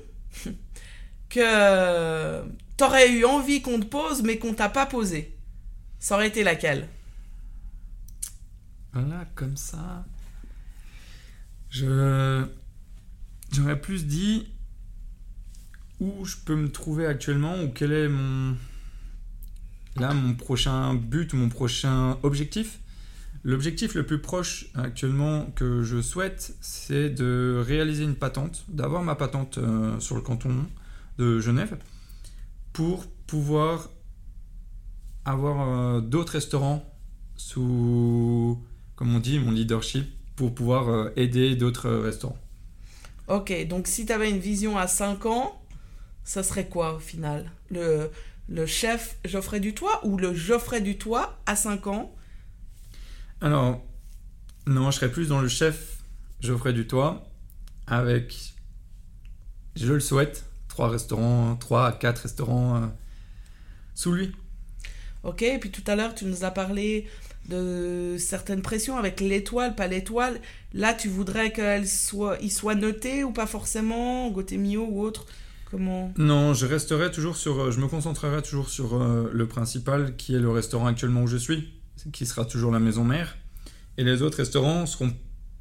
que 1.29 2.41
t'aurais 2.77 3.11
eu 3.11 3.25
envie 3.25 3.61
qu'on 3.61 3.79
te 3.79 3.85
pose 3.85 4.23
mais 4.23 4.37
qu'on 4.37 4.53
t'a 4.53 4.69
pas 4.69 4.85
posée, 4.85 5.37
ça 5.99 6.15
aurait 6.15 6.27
été 6.27 6.43
laquelle? 6.43 6.87
Là, 8.93 9.25
comme 9.35 9.55
ça, 9.55 10.05
je 11.69 12.45
j'aurais 13.51 13.79
plus 13.79 14.05
dit 14.05 14.47
où 15.99 16.25
je 16.25 16.37
peux 16.45 16.55
me 16.55 16.71
trouver 16.71 17.05
actuellement 17.05 17.61
ou 17.61 17.69
quel 17.69 17.91
est 17.91 18.07
mon 18.07 18.55
là 19.97 20.13
mon 20.13 20.33
prochain 20.33 20.93
but 20.93 21.33
mon 21.33 21.49
prochain 21.49 22.17
objectif. 22.23 22.79
L'objectif 23.43 23.95
le 23.95 24.05
plus 24.05 24.19
proche 24.19 24.65
actuellement 24.75 25.45
que 25.55 25.81
je 25.81 26.01
souhaite, 26.01 26.55
c'est 26.59 27.09
de 27.09 27.63
réaliser 27.65 28.03
une 28.03 28.15
patente, 28.15 28.65
d'avoir 28.67 29.01
ma 29.01 29.15
patente 29.15 29.57
euh, 29.57 29.97
sur 29.99 30.15
le 30.15 30.21
canton 30.21 30.65
de 31.17 31.39
Genève 31.39 31.77
pour 32.73 33.07
pouvoir 33.27 33.89
avoir 35.23 35.69
euh, 35.69 36.01
d'autres 36.01 36.33
restaurants 36.33 36.83
sous, 37.37 38.61
comme 38.95 39.15
on 39.15 39.19
dit, 39.19 39.39
mon 39.39 39.51
leadership 39.51 40.05
pour 40.35 40.53
pouvoir 40.53 40.89
euh, 40.89 41.09
aider 41.15 41.55
d'autres 41.55 41.89
restaurants. 41.89 42.37
Ok, 43.27 43.53
donc 43.67 43.87
si 43.87 44.05
tu 44.05 44.11
avais 44.11 44.29
une 44.29 44.39
vision 44.39 44.77
à 44.77 44.87
5 44.87 45.25
ans, 45.27 45.61
ça 46.23 46.43
serait 46.43 46.67
quoi 46.67 46.95
au 46.95 46.99
final? 46.99 47.51
Le 48.49 48.65
chef 48.65 49.17
Geoffrey 49.25 49.59
Dutoit 49.59 50.05
ou 50.05 50.17
le 50.17 50.33
Geoffrey 50.33 50.81
Dutoit 50.81 51.39
à 51.45 51.55
5 51.55 51.87
ans? 51.87 52.15
Alors, 53.41 53.85
non, 54.65 54.91
je 54.91 54.97
serais 54.97 55.11
plus 55.11 55.27
dans 55.27 55.39
le 55.39 55.47
chef 55.47 55.99
Geoffrey 56.41 56.73
Dutoit 56.73 57.23
avec, 57.87 58.53
je 59.75 59.93
le 59.93 59.99
souhaite, 59.99 60.45
trois 60.67 60.89
restaurants, 60.89 61.55
trois 61.55 61.87
à 61.87 61.91
quatre 61.91 62.19
restaurants 62.19 62.75
euh, 62.77 62.87
sous 63.93 64.13
lui. 64.13 64.31
Ok, 65.23 65.43
et 65.43 65.59
puis 65.59 65.69
tout 65.69 65.83
à 65.85 65.95
l'heure, 65.95 66.15
tu 66.15 66.25
nous 66.25 66.43
as 66.43 66.51
parlé 66.51 67.07
de 67.49 68.15
certaines 68.17 68.61
pressions 68.61 68.97
avec 68.97 69.19
l'étoile, 69.19 69.75
pas 69.75 69.87
l'étoile. 69.87 70.39
Là, 70.73 70.93
tu 70.93 71.07
voudrais 71.07 71.51
qu'il 71.51 71.87
soit, 71.87 72.37
il 72.41 72.51
soit 72.51 72.75
noté 72.75 73.23
ou 73.23 73.31
pas 73.31 73.47
forcément, 73.47 74.29
Gotemio 74.29 74.85
ou 74.89 75.01
autre? 75.01 75.25
Comment 75.71 76.11
Non, 76.17 76.53
je 76.53 76.65
resterai 76.65 77.11
toujours 77.11 77.35
sur, 77.37 77.59
euh, 77.59 77.71
je 77.71 77.79
me 77.79 77.87
concentrerai 77.87 78.41
toujours 78.41 78.69
sur 78.69 78.95
euh, 79.01 79.29
le 79.31 79.47
principal 79.47 80.15
qui 80.15 80.33
est 80.35 80.39
le 80.39 80.49
restaurant 80.49 80.87
actuellement 80.87 81.23
où 81.23 81.27
je 81.27 81.37
suis, 81.37 81.69
qui 82.11 82.25
sera 82.25 82.45
toujours 82.45 82.71
la 82.71 82.79
maison 82.79 83.03
mère. 83.03 83.37
Et 83.97 84.03
les 84.03 84.21
autres 84.21 84.37
restaurants 84.37 84.85
seront 84.85 85.11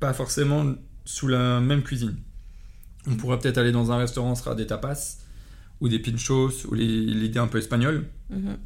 pas 0.01 0.13
forcément 0.15 0.75
sous 1.05 1.29
la 1.29 1.61
même 1.61 1.83
cuisine. 1.83 2.17
On 3.07 3.17
pourra 3.17 3.39
peut-être 3.39 3.59
aller 3.59 3.73
dans 3.73 3.91
un 3.93 3.97
restaurant, 3.99 4.35
ce 4.35 4.43
sera 4.45 4.55
des 4.55 4.67
tapas 4.67 5.19
ou 5.81 5.89
des 5.89 5.99
pinchos 5.99 6.67
ou 6.69 6.75
l'idée 6.75 7.39
un 7.39 7.47
peu 7.47 7.59
espagnole, 7.59 8.07
Mhm. 8.31 8.57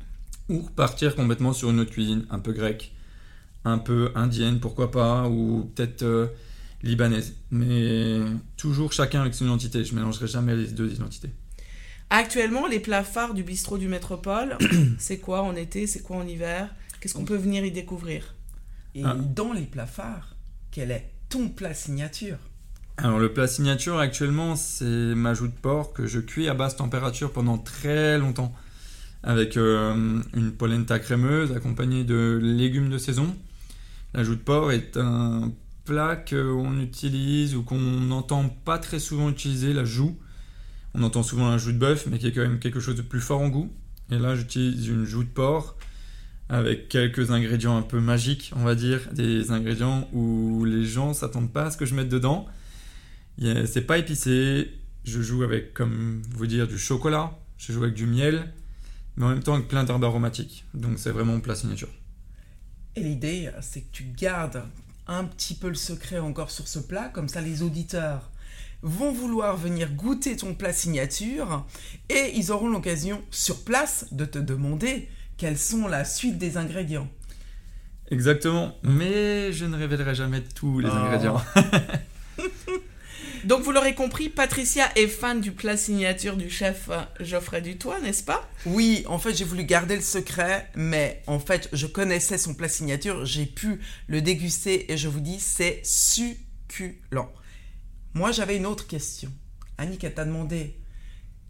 ou 0.49 0.63
repartir 0.63 1.15
complètement 1.15 1.53
sur 1.53 1.71
une 1.71 1.81
autre 1.81 1.91
cuisine, 1.93 2.25
un 2.31 2.39
peu 2.39 2.53
grecque, 2.53 2.93
un 3.65 3.79
peu 3.79 4.11
indienne, 4.15 4.59
pourquoi 4.61 4.91
pas, 4.91 5.29
ou 5.29 5.71
peut-être 5.75 6.03
euh, 6.03 6.27
libanaise. 6.83 7.35
Mais 7.51 8.18
toujours 8.57 8.92
chacun 8.92 9.21
avec 9.21 9.35
son 9.35 9.45
identité. 9.47 9.85
Je 9.85 9.95
mélangerai 9.95 10.27
jamais 10.27 10.57
les 10.57 10.66
deux 10.68 10.92
identités. 10.92 11.31
Actuellement, 12.11 12.66
les 12.66 12.81
plats 12.81 13.05
phares 13.05 13.35
du 13.35 13.42
bistrot 13.42 13.79
du 13.79 13.88
Métropole, 13.88 14.59
c'est 14.99 15.18
quoi 15.18 15.42
en 15.42 15.55
été, 15.57 15.87
c'est 15.87 16.01
quoi 16.01 16.16
en 16.16 16.27
hiver? 16.27 16.75
Qu'est-ce 17.01 17.14
qu'on 17.14 17.25
peut 17.25 17.37
venir 17.37 17.64
y 17.64 17.73
découvrir? 17.73 18.35
Et 18.95 19.03
Ah. 19.05 19.16
dans 19.35 19.53
les 19.55 19.62
plats 19.62 19.87
phares, 19.87 20.37
quel 20.71 20.90
est 20.90 21.11
ton 21.31 21.49
plat 21.49 21.73
signature? 21.75 22.37
Alors 22.99 23.18
le 23.18 23.33
plat 23.33 23.47
signature 23.47 23.99
actuellement 23.99 24.55
c'est 24.55 24.85
ma 24.85 25.33
joue 25.33 25.49
de 25.49 25.55
porc 25.55 25.95
que 25.95 26.07
je 26.07 26.21
cuis 26.21 26.47
à 26.51 26.55
basse 26.55 26.77
température 26.77 27.33
pendant 27.33 27.57
très 27.57 28.18
longtemps 28.18 28.55
avec 29.23 29.57
euh, 29.57 30.21
une 30.35 30.53
polenta 30.53 30.99
crémeuse 30.99 31.53
accompagnée 31.53 32.05
de 32.05 32.38
légumes 32.42 32.90
de 32.90 32.99
saison. 32.99 33.35
La 34.12 34.25
joue 34.25 34.35
de 34.35 34.40
porc 34.40 34.73
est 34.73 34.99
un 34.99 35.51
plat 35.85 36.16
qu'on 36.16 36.81
utilise 36.81 37.55
ou 37.55 37.62
qu'on 37.62 37.79
n'entend 37.79 38.49
pas 38.49 38.79
très 38.79 38.99
souvent 38.99 39.31
utiliser, 39.31 39.73
la 39.73 39.85
joue. 39.85 40.18
On 40.95 41.03
entend 41.03 41.23
souvent 41.23 41.51
la 41.51 41.59
joue 41.59 41.73
de 41.73 41.79
bœuf 41.79 42.07
mais 42.11 42.18
qui 42.18 42.27
est 42.27 42.33
quand 42.33 42.42
même 42.42 42.59
quelque 42.59 42.81
chose 42.81 42.97
de 42.97 43.03
plus 43.03 43.21
fort 43.21 43.40
en 43.40 43.49
goût. 43.49 43.73
Et 44.11 44.18
là 44.18 44.37
j'utilise 44.37 44.88
une 44.88 45.05
joue 45.05 45.25
de 45.25 45.29
porc 45.29 45.77
avec 46.49 46.88
quelques 46.88 47.31
ingrédients 47.31 47.79
un 47.79 47.83
peu 47.83 47.99
magiques, 47.99 48.53
on 48.57 48.64
va 48.64 48.75
dire, 48.75 49.09
des 49.12 49.53
ingrédients 49.53 50.07
où 50.12 50.64
les 50.66 50.85
gens 50.85 51.14
s'attendent 51.14 51.53
pas 51.53 51.66
à 51.66 51.71
ce 51.71 51.79
que 51.79 51.87
je 51.87 51.95
mette 51.95 52.11
dedans. 52.11 52.47
C'est 53.38 53.87
pas 53.87 53.97
épicé. 53.97 54.71
Je 55.05 55.23
joue 55.23 55.42
avec, 55.42 55.73
comme 55.73 56.21
vous 56.31 56.47
dire, 56.47 56.68
du 56.68 56.79
chocolat. 56.79 57.38
Je 57.57 57.73
joue 57.73 57.85
avec 57.85 57.95
du 57.95 58.07
miel, 58.07 58.53
mais 59.16 59.25
en 59.25 59.29
même 59.31 59.42
temps 59.42 59.55
avec 59.55 59.66
plein 59.66 59.85
d'herbes 59.85 60.05
aromatiques. 60.05 60.64
Donc 60.75 60.99
c'est 60.99 61.11
vraiment 61.11 61.33
mon 61.33 61.40
plat 61.40 61.55
signature. 61.55 61.88
Et 62.97 63.01
l'idée, 63.01 63.51
c'est 63.62 63.81
que 63.81 63.92
tu 63.92 64.05
gardes 64.05 64.62
un 65.07 65.25
petit 65.25 65.55
peu 65.55 65.69
le 65.69 65.75
secret 65.75 66.19
encore 66.19 66.51
sur 66.51 66.69
ce 66.69 66.79
plat, 66.79 67.09
comme 67.09 67.29
ça 67.29 67.41
les 67.41 67.62
auditeurs 67.62 68.31
vont 68.83 69.12
vouloir 69.12 69.57
venir 69.57 69.91
goûter 69.93 70.37
ton 70.37 70.55
plat 70.55 70.73
signature 70.73 71.65
et 72.09 72.33
ils 72.35 72.51
auront 72.51 72.69
l'occasion 72.69 73.23
sur 73.31 73.62
place 73.65 74.07
de 74.12 74.25
te 74.25 74.38
demander 74.38 75.09
quelles 75.37 75.59
sont 75.59 75.87
la 75.88 76.05
suite 76.05 76.37
des 76.38 76.57
ingrédients. 76.57 77.09
Exactement, 78.11 78.75
mais 78.83 79.53
je 79.53 79.65
ne 79.65 79.77
révélerai 79.77 80.15
jamais 80.15 80.43
tous 80.43 80.81
les 80.81 80.88
Oh. 80.91 80.95
ingrédients. 80.97 81.41
Donc 83.45 83.63
vous 83.63 83.73
l'aurez 83.73 83.95
compris, 83.95 84.29
Patricia 84.29 84.89
est 84.97 85.09
fan 85.09 85.41
du 85.41 85.51
plat 85.53 85.77
signature 85.77 86.37
du 86.37 86.49
chef 86.49 86.89
euh, 86.91 87.03
Geoffrey 87.21 87.61
Dutoit, 87.61 87.99
n'est-ce 88.01 88.23
pas? 88.23 88.49
Oui, 88.67 89.05
en 89.09 89.19
fait, 89.19 89.35
j'ai 89.35 89.45
voulu 89.45 89.65
garder 89.65 89.97
le 89.97 90.03
secret, 90.03 90.71
mais 90.77 91.23
en 91.27 91.41
fait, 91.41 91.69
je 91.73 91.87
connaissais 91.87 92.39
son 92.39 92.55
plat 92.55 92.69
signature, 92.69 93.25
j'ai 93.27 93.47
pu 93.47 93.81
le 94.07 94.23
déguster 94.23 94.93
et 94.93 94.97
je 94.97 95.09
vous 95.09 95.21
dis, 95.21 95.41
c'est 95.41 95.81
succulent. 95.85 97.33
Moi, 98.15 98.31
j'avais 98.31 98.57
une 98.57 98.67
autre 98.67 98.87
question. 98.87 99.33
Annick, 99.77 100.05
elle 100.05 100.15
t'a 100.15 100.25
demandé 100.25 100.77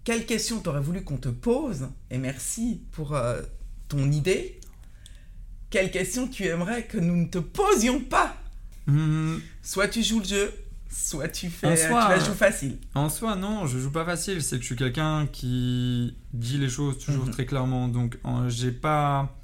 quelle 0.05 0.25
question 0.25 0.61
t'aurais 0.61 0.81
voulu 0.81 1.05
qu'on 1.05 1.19
te 1.19 1.29
pose, 1.29 1.89
et 2.11 2.19
merci 2.19 2.83
pour 2.93 3.15
euh, 3.15 3.43
ton 3.89 4.11
idée. 4.11 4.61
Quelle 5.71 5.91
question 5.91 6.27
tu 6.27 6.47
aimerais 6.47 6.87
que 6.87 6.99
nous 6.99 7.17
ne 7.17 7.27
te 7.27 7.39
posions 7.39 8.01
pas? 8.01 8.37
Hmm, 8.87 9.39
Soit 9.63 9.89
tu 9.89 10.03
joues 10.03 10.21
le 10.21 10.25
jeu, 10.25 10.55
soit 10.93 11.29
tu 11.29 11.49
fais, 11.51 11.67
En 11.69 11.75
tu 11.75 11.81
soi, 11.81 12.09
la 12.09 12.17
euh, 12.17 12.25
joues 12.25 12.35
facile. 12.35 12.79
En 12.95 13.09
soi, 13.09 13.35
non, 13.37 13.67
je 13.67 13.79
joue 13.79 13.91
pas 13.91 14.05
facile. 14.05 14.43
C'est 14.43 14.57
que 14.57 14.63
je 14.63 14.67
suis 14.67 14.77
quelqu'un 14.77 15.27
qui 15.27 16.15
dit 16.33 16.59
les 16.59 16.69
choses 16.69 16.99
toujours 16.99 17.25
Mhm. 17.27 17.31
très 17.33 17.47
clairement. 17.47 17.89
Donc, 17.89 18.19
euh, 18.27 18.49
j'ai 18.49 18.71
pas, 18.73 19.39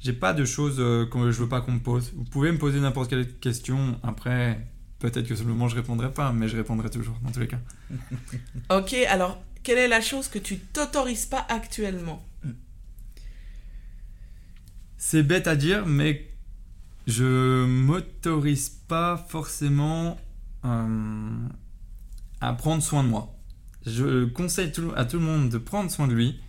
j'ai 0.00 0.12
pas 0.12 0.32
de 0.34 0.44
choses 0.44 0.76
euh, 0.78 1.06
que 1.06 1.30
je 1.30 1.38
veux 1.42 1.48
pas 1.48 1.60
qu'on 1.60 1.72
me 1.72 1.80
pose. 1.80 2.12
Vous 2.16 2.24
pouvez 2.24 2.50
me 2.52 2.58
poser 2.58 2.80
n'importe 2.80 3.10
quelle 3.10 3.32
question. 3.38 3.98
Après, 4.02 4.60
peut-être 4.98 5.26
que 5.28 5.34
simplement 5.36 5.68
je 5.68 5.76
répondrai 5.76 6.10
pas, 6.12 6.32
mais 6.32 6.48
je 6.48 6.56
répondrai 6.56 6.90
toujours 6.90 7.16
dans 7.22 7.30
tous 7.30 7.40
les 7.40 7.48
cas. 7.48 7.60
Ok, 8.70 8.94
alors 9.08 9.40
quelle 9.62 9.78
est 9.78 9.88
la 9.88 10.00
chose 10.00 10.26
que 10.28 10.38
tu 10.40 10.58
t'autorises 10.58 11.26
pas 11.26 11.46
actuellement? 11.48 12.24
C'est 14.96 15.22
bête 15.22 15.46
à 15.48 15.56
dire, 15.56 15.84
mais 15.86 16.28
je 17.06 17.64
m'autorise 17.66 18.68
pas 18.88 19.16
forcément 19.28 20.10
euh, 20.12 20.14
à 20.64 22.52
prendre 22.54 22.82
soin 22.82 23.04
de 23.04 23.08
moi. 23.08 23.34
Je 23.86 24.26
conseille 24.26 24.72
à 24.96 25.04
tout 25.04 25.18
le 25.18 25.24
monde 25.24 25.48
de 25.48 25.58
prendre 25.58 25.90
soin 25.90 26.06
de 26.06 26.14
lui, 26.14 26.40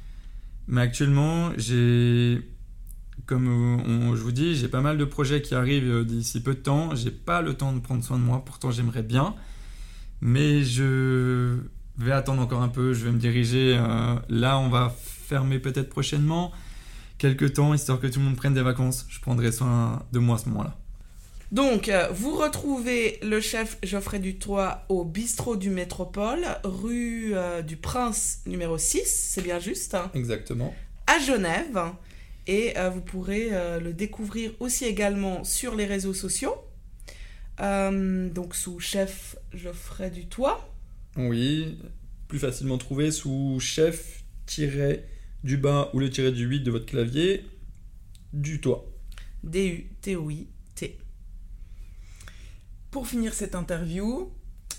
mais 0.67 0.81
actuellement, 0.81 1.51
j'ai, 1.57 2.47
comme 3.25 3.47
euh, 3.47 4.15
je 4.15 4.21
vous 4.21 4.31
dis, 4.31 4.55
j'ai 4.55 4.67
pas 4.67 4.81
mal 4.81 4.97
de 4.97 5.05
projets 5.05 5.41
qui 5.41 5.55
arrivent 5.55 5.89
euh, 5.89 6.03
d'ici 6.03 6.41
peu 6.41 6.53
de 6.53 6.59
temps. 6.59 6.95
J'ai 6.95 7.11
pas 7.11 7.41
le 7.41 7.55
temps 7.55 7.73
de 7.73 7.79
prendre 7.79 8.03
soin 8.03 8.17
de 8.17 8.23
moi, 8.23 8.43
pourtant 8.45 8.71
j'aimerais 8.71 9.03
bien, 9.03 9.35
mais 10.21 10.63
je 10.63 11.57
vais 11.97 12.11
attendre 12.11 12.41
encore 12.41 12.61
un 12.61 12.69
peu. 12.69 12.93
Je 12.93 13.05
vais 13.05 13.11
me 13.11 13.19
diriger. 13.19 13.75
euh, 13.77 14.15
là, 14.29 14.59
on 14.59 14.69
va 14.69 14.93
fermer 14.97 15.59
peut-être 15.59 15.89
prochainement 15.89 16.51
quelques 17.17 17.53
temps, 17.53 17.73
histoire 17.73 17.99
que 17.99 18.07
tout 18.07 18.19
le 18.19 18.25
monde 18.25 18.35
prenne 18.35 18.53
des 18.53 18.61
vacances. 18.61 19.05
Je 19.09 19.19
prendrai 19.19 19.51
soin 19.51 20.03
de 20.11 20.19
moi 20.19 20.35
à 20.35 20.39
ce 20.39 20.49
moment-là. 20.49 20.82
Donc, 21.53 21.87
euh, 21.87 22.07
vous 22.09 22.35
retrouvez 22.35 23.19
le 23.21 23.39
chef 23.39 23.77
Geoffrey 23.83 24.17
Dutoit 24.17 24.85
au 24.89 25.05
bistrot 25.05 25.55
du 25.55 25.69
Métropole, 25.69 26.47
rue 26.63 27.35
euh, 27.35 27.61
du 27.61 27.77
Prince 27.77 28.41
numéro 28.47 28.79
6, 28.79 29.03
c'est 29.05 29.43
bien 29.43 29.59
juste, 29.59 29.93
hein, 29.93 30.09
Exactement. 30.15 30.73
à 31.05 31.19
Genève. 31.19 31.79
Et 32.47 32.75
euh, 32.79 32.89
vous 32.89 33.01
pourrez 33.01 33.49
euh, 33.51 33.79
le 33.79 33.93
découvrir 33.93 34.51
aussi 34.59 34.85
également 34.85 35.43
sur 35.43 35.75
les 35.75 35.85
réseaux 35.85 36.15
sociaux. 36.15 36.55
Donc, 37.59 38.55
sous 38.55 38.79
chef 38.79 39.35
Geoffrey 39.53 40.09
Dutoit. 40.09 40.67
Oui, 41.17 41.77
plus 42.27 42.39
facilement 42.39 42.79
trouvé 42.79 43.11
sous 43.11 43.59
chef 43.59 44.23
tiré 44.47 45.05
du 45.43 45.57
bas 45.57 45.91
ou 45.93 45.99
le 45.99 46.09
tiré 46.09 46.31
du 46.31 46.45
8 46.45 46.61
de 46.61 46.71
votre 46.71 46.87
clavier 46.87 47.45
du 48.33 48.59
toit. 48.59 48.89
Pour 52.93 53.07
finir 53.07 53.33
cette 53.33 53.55
interview, 53.55 54.31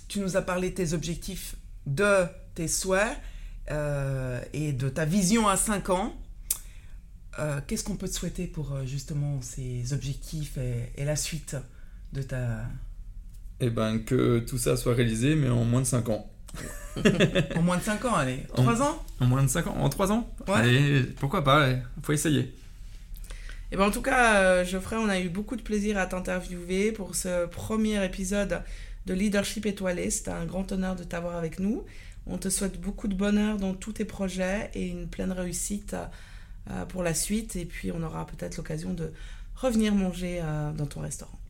tu 0.09 0.20
nous 0.20 0.37
as 0.37 0.42
parlé 0.42 0.70
de 0.70 0.74
tes 0.77 0.92
objectifs, 0.92 1.57
de 1.87 2.24
tes 2.55 2.68
souhaits 2.68 3.18
euh, 3.72 4.40
et 4.53 4.72
de 4.72 4.88
ta 4.88 5.05
vision 5.05 5.48
à 5.48 5.57
5 5.57 5.90
ans. 5.90 6.14
Euh, 7.40 7.61
Qu'est-ce 7.66 7.83
qu'on 7.83 7.96
peut 7.96 8.07
te 8.09 8.14
souhaiter 8.14 8.46
pour 8.46 8.72
euh, 8.72 8.87
justement 8.87 9.40
ces 9.42 9.92
objectifs 9.92 10.57
et, 10.59 10.92
et 10.96 11.05
la 11.05 11.16
suite 11.16 11.57
de 12.12 12.22
ta... 12.22 12.61
Et 13.59 13.70
ben 13.70 13.98
que 13.98 14.38
tout 14.38 14.59
ça 14.59 14.77
soit 14.77 14.94
réalisé, 14.94 15.35
mais 15.35 15.48
en 15.48 15.64
moins 15.64 15.81
de 15.81 15.87
5 15.87 16.09
ans. 16.09 16.31
En 17.57 17.62
moins 17.62 17.79
de 17.79 17.83
5 17.83 18.05
ans, 18.05 18.14
allez. 18.14 18.44
En- 18.57 18.62
3 18.62 18.83
ans? 18.83 19.05
En 19.18 19.27
moins 19.27 19.42
de 19.42 19.48
5 19.48 19.66
ans? 19.66 19.74
En 19.77 19.88
3 19.88 20.12
ans? 20.12 20.33
Ouais. 20.46 20.55
Allez, 20.55 21.03
pourquoi 21.18 21.42
pas, 21.42 21.64
allez, 21.64 21.79
faut 22.03 22.12
essayer. 22.12 22.55
Et 23.74 23.76
ben 23.76 23.88
en 23.88 23.90
tout 23.90 24.02
cas, 24.02 24.37
euh, 24.37 24.64
Geoffrey, 24.64 24.94
on 24.94 25.08
a 25.08 25.18
eu 25.18 25.28
beaucoup 25.28 25.56
de 25.56 25.62
plaisir 25.62 25.98
à 25.98 26.06
t'interviewer 26.06 26.92
pour 26.92 27.16
ce 27.16 27.46
premier 27.46 28.04
épisode 28.04 28.62
de 29.06 29.14
Leadership 29.14 29.66
étoilé. 29.66 30.10
C'était 30.10 30.30
un 30.30 30.44
grand 30.44 30.70
honneur 30.70 30.94
de 30.94 31.02
t'avoir 31.02 31.34
avec 31.34 31.58
nous. 31.58 31.84
On 32.28 32.38
te 32.38 32.48
souhaite 32.50 32.80
beaucoup 32.80 33.08
de 33.08 33.16
bonheur 33.16 33.56
dans 33.56 33.74
tous 33.74 33.94
tes 33.94 34.04
projets 34.04 34.70
et 34.74 34.87
une 34.87 35.08
pleine 35.08 35.32
réussite 35.32 35.96
euh, 36.70 36.84
pour 36.84 37.02
la 37.02 37.14
suite. 37.14 37.56
Et 37.56 37.64
puis, 37.64 37.90
on 37.90 38.00
aura 38.04 38.28
peut-être 38.28 38.58
l'occasion 38.58 38.94
de 38.94 39.12
revenir 39.56 39.92
manger 39.92 40.38
euh, 40.40 40.70
dans 40.70 40.87
ton 40.87 41.00
restaurant. 41.00 41.40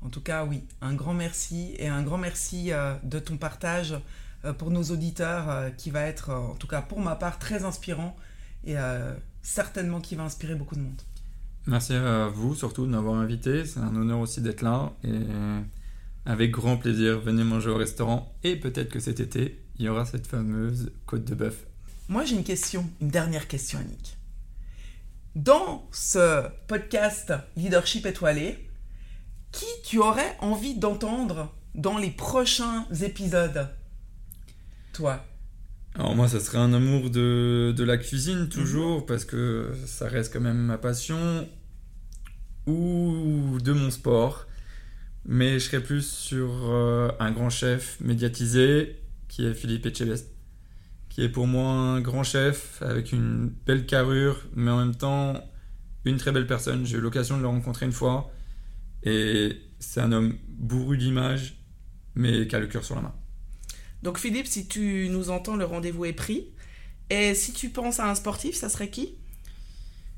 En 0.00 0.08
tout 0.08 0.22
cas, 0.22 0.46
oui, 0.46 0.64
un 0.80 0.94
grand 0.94 1.12
merci 1.12 1.74
et 1.78 1.88
un 1.88 2.02
grand 2.02 2.16
merci 2.16 2.70
de 3.02 3.18
ton 3.18 3.36
partage 3.36 3.94
pour 4.56 4.70
nos 4.70 4.84
auditeurs 4.84 5.70
qui 5.76 5.90
va 5.90 6.00
être, 6.00 6.30
en 6.30 6.54
tout 6.54 6.66
cas 6.66 6.80
pour 6.80 6.98
ma 6.98 7.14
part, 7.14 7.38
très 7.38 7.64
inspirant 7.64 8.16
et 8.64 8.74
certainement 9.42 10.00
qui 10.00 10.16
va 10.16 10.24
inspirer 10.24 10.56
beaucoup 10.56 10.74
de 10.74 10.80
monde. 10.80 11.02
Merci 11.66 11.94
à 11.94 12.26
vous 12.26 12.54
surtout 12.54 12.86
de 12.86 12.90
m'avoir 12.90 13.14
invité. 13.14 13.64
C'est 13.64 13.80
un 13.80 13.94
honneur 13.94 14.18
aussi 14.18 14.40
d'être 14.40 14.62
là. 14.62 14.92
Et 15.04 15.20
avec 16.26 16.50
grand 16.50 16.76
plaisir, 16.76 17.20
venez 17.20 17.44
manger 17.44 17.70
au 17.70 17.76
restaurant. 17.76 18.34
Et 18.42 18.56
peut-être 18.56 18.90
que 18.90 19.00
cet 19.00 19.20
été, 19.20 19.62
il 19.78 19.84
y 19.84 19.88
aura 19.88 20.04
cette 20.04 20.26
fameuse 20.26 20.92
côte 21.06 21.24
de 21.24 21.34
bœuf. 21.34 21.66
Moi, 22.08 22.24
j'ai 22.24 22.36
une 22.36 22.44
question, 22.44 22.88
une 23.00 23.08
dernière 23.08 23.48
question, 23.48 23.78
Annick. 23.78 24.16
Dans 25.34 25.88
ce 25.92 26.46
podcast 26.66 27.32
Leadership 27.56 28.06
étoilé, 28.06 28.68
qui 29.50 29.66
tu 29.84 29.98
aurais 29.98 30.36
envie 30.40 30.74
d'entendre 30.74 31.54
dans 31.74 31.96
les 31.96 32.10
prochains 32.10 32.86
épisodes? 33.02 33.68
Toi 34.92 35.24
Alors 35.94 36.16
moi, 36.16 36.26
ça 36.26 36.40
serait 36.40 36.58
un 36.58 36.72
amour 36.72 37.10
de, 37.10 37.74
de 37.76 37.84
la 37.84 37.98
cuisine 37.98 38.48
toujours, 38.48 39.04
parce 39.04 39.24
que 39.24 39.72
ça 39.84 40.08
reste 40.08 40.32
quand 40.32 40.40
même 40.40 40.56
ma 40.56 40.78
passion, 40.78 41.46
ou 42.66 43.58
de 43.62 43.72
mon 43.72 43.90
sport. 43.90 44.46
Mais 45.24 45.58
je 45.58 45.66
serais 45.66 45.82
plus 45.82 46.06
sur 46.06 46.50
euh, 46.70 47.10
un 47.20 47.30
grand 47.30 47.50
chef 47.50 48.00
médiatisé, 48.00 48.96
qui 49.28 49.44
est 49.44 49.54
Philippe 49.54 49.86
Etchebest, 49.86 50.34
qui 51.08 51.22
est 51.22 51.28
pour 51.28 51.46
moi 51.46 51.70
un 51.70 52.00
grand 52.00 52.24
chef, 52.24 52.80
avec 52.82 53.12
une 53.12 53.48
belle 53.66 53.86
carrure, 53.86 54.42
mais 54.54 54.70
en 54.70 54.78
même 54.78 54.94
temps 54.94 55.34
une 56.04 56.16
très 56.16 56.32
belle 56.32 56.46
personne. 56.46 56.86
J'ai 56.86 56.98
eu 56.98 57.00
l'occasion 57.00 57.36
de 57.36 57.42
le 57.42 57.48
rencontrer 57.48 57.86
une 57.86 57.92
fois, 57.92 58.32
et 59.04 59.60
c'est 59.78 60.00
un 60.00 60.10
homme 60.12 60.34
bourru 60.48 60.96
d'images, 60.96 61.62
mais 62.14 62.46
qui 62.48 62.56
a 62.56 62.60
le 62.60 62.66
cœur 62.66 62.84
sur 62.84 62.96
la 62.96 63.02
main. 63.02 63.14
Donc, 64.02 64.18
Philippe, 64.18 64.46
si 64.46 64.66
tu 64.66 65.08
nous 65.10 65.30
entends, 65.30 65.56
le 65.56 65.64
rendez-vous 65.64 66.04
est 66.04 66.12
pris. 66.12 66.46
Et 67.10 67.34
si 67.34 67.52
tu 67.52 67.68
penses 67.68 68.00
à 68.00 68.10
un 68.10 68.14
sportif, 68.14 68.54
ça 68.54 68.68
serait 68.68 68.88
qui? 68.88 69.14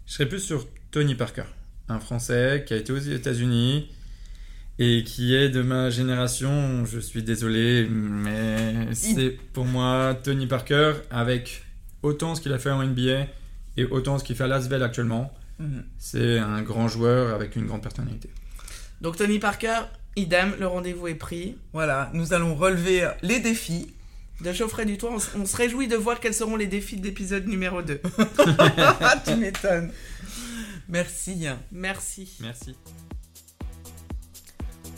Je 0.06 0.12
serais 0.12 0.28
plus 0.28 0.40
sur 0.40 0.66
Tony 0.90 1.14
Parker, 1.14 1.44
un 1.88 1.98
Français 1.98 2.64
qui 2.66 2.74
a 2.74 2.76
été 2.76 2.92
aux 2.92 2.98
États-Unis 2.98 3.90
et 4.78 5.04
qui 5.04 5.34
est 5.34 5.48
de 5.48 5.62
ma 5.62 5.90
génération. 5.90 6.84
Je 6.84 6.98
suis 6.98 7.22
désolé, 7.22 7.86
mais 7.88 8.94
c'est 8.94 9.30
pour 9.52 9.64
moi 9.64 10.18
Tony 10.22 10.46
Parker 10.46 10.94
avec 11.10 11.64
autant 12.02 12.34
ce 12.34 12.40
qu'il 12.40 12.52
a 12.52 12.58
fait 12.58 12.70
en 12.70 12.82
NBA 12.82 13.26
et 13.76 13.84
autant 13.86 14.18
ce 14.18 14.24
qu'il 14.24 14.36
fait 14.36 14.44
à 14.44 14.48
Lasvel 14.48 14.82
actuellement. 14.82 15.32
Mhm. 15.58 15.84
C'est 15.98 16.38
un 16.38 16.62
grand 16.62 16.88
joueur 16.88 17.34
avec 17.34 17.56
une 17.56 17.66
grande 17.66 17.82
personnalité. 17.82 18.30
Donc, 19.00 19.16
Tony 19.16 19.38
Parker, 19.38 19.80
idem, 20.16 20.55
le 20.59 20.66
rendez-vous 20.66 21.09
est 21.09 21.14
pris. 21.14 21.57
Voilà, 21.72 22.11
nous 22.12 22.33
allons 22.33 22.55
relever 22.55 23.09
les 23.22 23.40
défis. 23.40 23.94
De 24.40 24.53
Geoffrey 24.53 24.85
Dutoit, 24.85 25.16
on, 25.37 25.46
se 25.46 25.57
réjouit 25.57 25.87
de 25.87 25.96
voir 25.96 26.18
quels 26.18 26.35
seront 26.35 26.57
les 26.57 26.66
défis 26.66 26.96
de 26.96 27.05
l'épisode 27.05 27.46
numéro 27.46 27.83
2. 27.83 28.00
tu 29.24 29.37
m'étonnes. 29.37 29.92
Merci. 30.88 31.46
Merci. 31.70 32.37
Merci. 32.40 32.74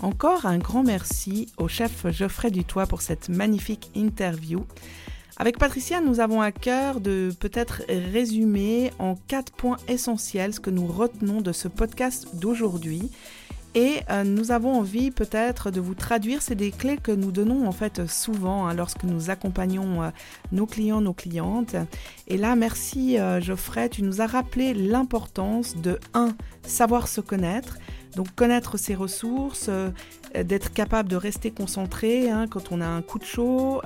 Encore 0.01 0.47
un 0.47 0.59
grand 0.59 0.83
merci 0.83 1.49
au 1.59 1.69
chef 1.69 2.11
Geoffrey 2.11 2.51
Dutoit 2.51 2.87
pour 2.87 3.03
cette 3.03 3.29
magnifique 3.29 3.91
interview. 3.95 4.67
Avec 5.39 5.59
Patricia, 5.59 6.01
nous 6.01 6.21
avons 6.21 6.41
à 6.41 6.51
cœur 6.51 7.01
de 7.01 7.31
peut-être 7.39 7.83
résumer 7.89 8.91
en 8.99 9.17
quatre 9.17 9.53
points 9.53 9.77
essentiels 9.87 10.55
ce 10.55 10.61
que 10.61 10.71
nous 10.71 10.87
retenons 10.87 11.43
de 11.43 11.53
ce 11.53 11.69
podcast 11.69 12.29
d'aujourd'hui. 12.35 13.11
Et 13.77 14.01
euh, 14.09 14.25
nous 14.25 14.53
avons 14.53 14.73
envie 14.73 15.11
peut-être 15.11 15.71
de 15.71 15.83
vous 15.83 15.95
traduire, 15.95 16.41
c'est 16.41 16.55
des 16.55 16.71
clés 16.71 16.97
que 16.97 17.13
nous 17.13 17.31
donnons 17.31 17.69
en 17.69 17.73
fait 17.73 18.07
souvent 18.07 18.67
hein, 18.67 18.73
lorsque 18.73 19.05
nous 19.05 19.29
accompagnons 19.29 20.03
euh, 20.03 20.09
nos 20.51 20.65
clients, 20.65 21.03
nos 21.03 21.13
clientes. 21.13 21.77
Et 22.27 22.39
là, 22.39 22.57
merci 22.57 23.19
euh, 23.19 23.39
Geoffrey, 23.39 23.91
tu 23.91 24.03
nous 24.03 24.23
as 24.23 24.27
rappelé 24.27 24.73
l'importance 24.73 25.77
de 25.77 26.01
1. 26.15 26.35
savoir 26.63 27.07
se 27.07 27.21
connaître. 27.21 27.77
Donc 28.15 28.35
connaître 28.35 28.79
ses 28.79 28.95
ressources, 28.95 29.69
d'être 30.35 30.73
capable 30.73 31.09
de 31.09 31.17
rester 31.17 31.51
concentré 31.51 32.31
hein, 32.31 32.47
quand 32.49 32.73
on 32.73 32.81
a 32.81 32.87
un 32.87 33.03
coup 33.03 33.19
de 33.19 33.25
chaud, 33.25 33.81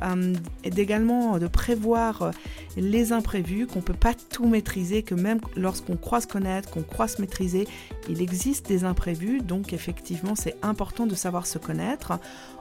et 0.64 0.70
d'également 0.70 1.38
de 1.38 1.46
prévoir 1.46 2.32
les 2.76 3.12
imprévus, 3.12 3.66
qu'on 3.66 3.80
ne 3.80 3.84
peut 3.84 3.94
pas 3.94 4.14
tout 4.14 4.46
maîtriser, 4.46 5.02
que 5.02 5.14
même 5.14 5.40
lorsqu'on 5.56 5.96
croit 5.96 6.20
se 6.20 6.26
connaître, 6.26 6.70
qu'on 6.70 6.82
croit 6.82 7.08
se 7.08 7.20
maîtriser, 7.20 7.66
il 8.08 8.22
existe 8.22 8.66
des 8.68 8.84
imprévus. 8.84 9.40
Donc 9.40 9.72
effectivement, 9.72 10.34
c'est 10.34 10.56
important 10.62 11.06
de 11.06 11.14
savoir 11.14 11.46
se 11.46 11.58
connaître. 11.58 12.18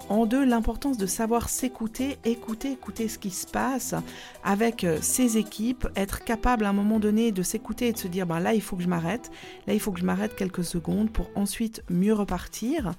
En 0.10 0.26
deux, 0.26 0.44
l'importance 0.44 0.98
de 0.98 1.06
savoir 1.06 1.50
s'écouter, 1.50 2.18
écouter, 2.26 2.72
écouter 2.72 3.08
ce 3.08 3.20
qui 3.20 3.30
se 3.30 3.46
passe 3.46 3.94
avec 4.44 4.84
euh, 4.84 4.98
ses 5.02 5.38
équipes, 5.38 5.88
être 5.96 6.24
capable 6.24 6.66
à 6.66 6.70
un 6.70 6.74
moment 6.74 7.00
donné 7.00 7.32
de 7.32 7.44
s'écouter 7.44 7.90
et 7.90 7.94
de 7.94 7.98
se 8.00 8.08
dire, 8.08 8.26
ben 8.26 8.40
là, 8.40 8.56
il 8.56 8.62
faut 8.62 8.76
que 8.76 8.82
je 8.82 8.88
m'arrête, 8.88 9.30
là, 9.68 9.74
il 9.74 9.80
faut 9.80 9.92
que 9.92 10.00
je 10.00 10.06
m'arrête 10.06 10.36
quelques 10.36 10.64
secondes 10.64 11.12
pour 11.12 11.30
ensuite 11.36 11.84
mieux 11.90 12.14
repartir. 12.14 12.94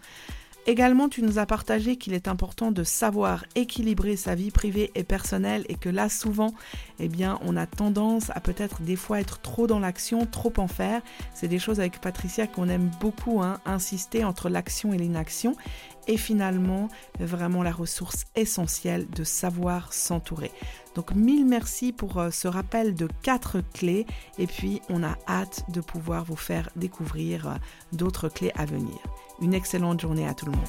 Également, 0.66 1.08
tu 1.08 1.22
nous 1.22 1.38
as 1.38 1.46
partagé 1.46 1.96
qu'il 1.96 2.12
est 2.12 2.28
important 2.28 2.70
de 2.70 2.84
savoir 2.84 3.44
équilibrer 3.54 4.16
sa 4.16 4.34
vie 4.34 4.50
privée 4.50 4.90
et 4.94 5.04
personnelle 5.04 5.64
et 5.68 5.74
que 5.74 5.88
là, 5.88 6.08
souvent, 6.10 6.52
eh 6.98 7.08
bien, 7.08 7.38
on 7.42 7.56
a 7.56 7.66
tendance 7.66 8.30
à 8.30 8.40
peut-être 8.40 8.82
des 8.82 8.96
fois 8.96 9.20
être 9.20 9.40
trop 9.40 9.66
dans 9.66 9.78
l'action, 9.78 10.26
trop 10.26 10.52
en 10.58 10.68
faire. 10.68 11.00
C'est 11.34 11.48
des 11.48 11.58
choses 11.58 11.80
avec 11.80 12.00
Patricia 12.00 12.46
qu'on 12.46 12.68
aime 12.68 12.90
beaucoup, 13.00 13.40
hein, 13.42 13.58
insister 13.64 14.22
entre 14.22 14.50
l'action 14.50 14.92
et 14.92 14.98
l'inaction. 14.98 15.56
Et 16.06 16.18
finalement, 16.18 16.88
vraiment 17.18 17.62
la 17.62 17.72
ressource 17.72 18.24
essentielle 18.36 19.08
de 19.08 19.24
savoir 19.24 19.92
s'entourer. 19.92 20.50
Donc 20.94 21.12
mille 21.14 21.46
merci 21.46 21.92
pour 21.92 22.18
euh, 22.18 22.30
ce 22.30 22.48
rappel 22.48 22.94
de 22.94 23.08
quatre 23.22 23.62
clés 23.72 24.06
et 24.38 24.46
puis 24.46 24.82
on 24.88 25.04
a 25.04 25.16
hâte 25.28 25.64
de 25.68 25.80
pouvoir 25.80 26.24
vous 26.24 26.36
faire 26.36 26.68
découvrir 26.74 27.48
euh, 27.48 27.54
d'autres 27.92 28.28
clés 28.28 28.52
à 28.56 28.64
venir. 28.64 28.98
Une 29.40 29.54
excellente 29.54 30.00
journée 30.00 30.26
à 30.26 30.34
tout 30.34 30.46
le 30.46 30.52
monde. 30.52 30.60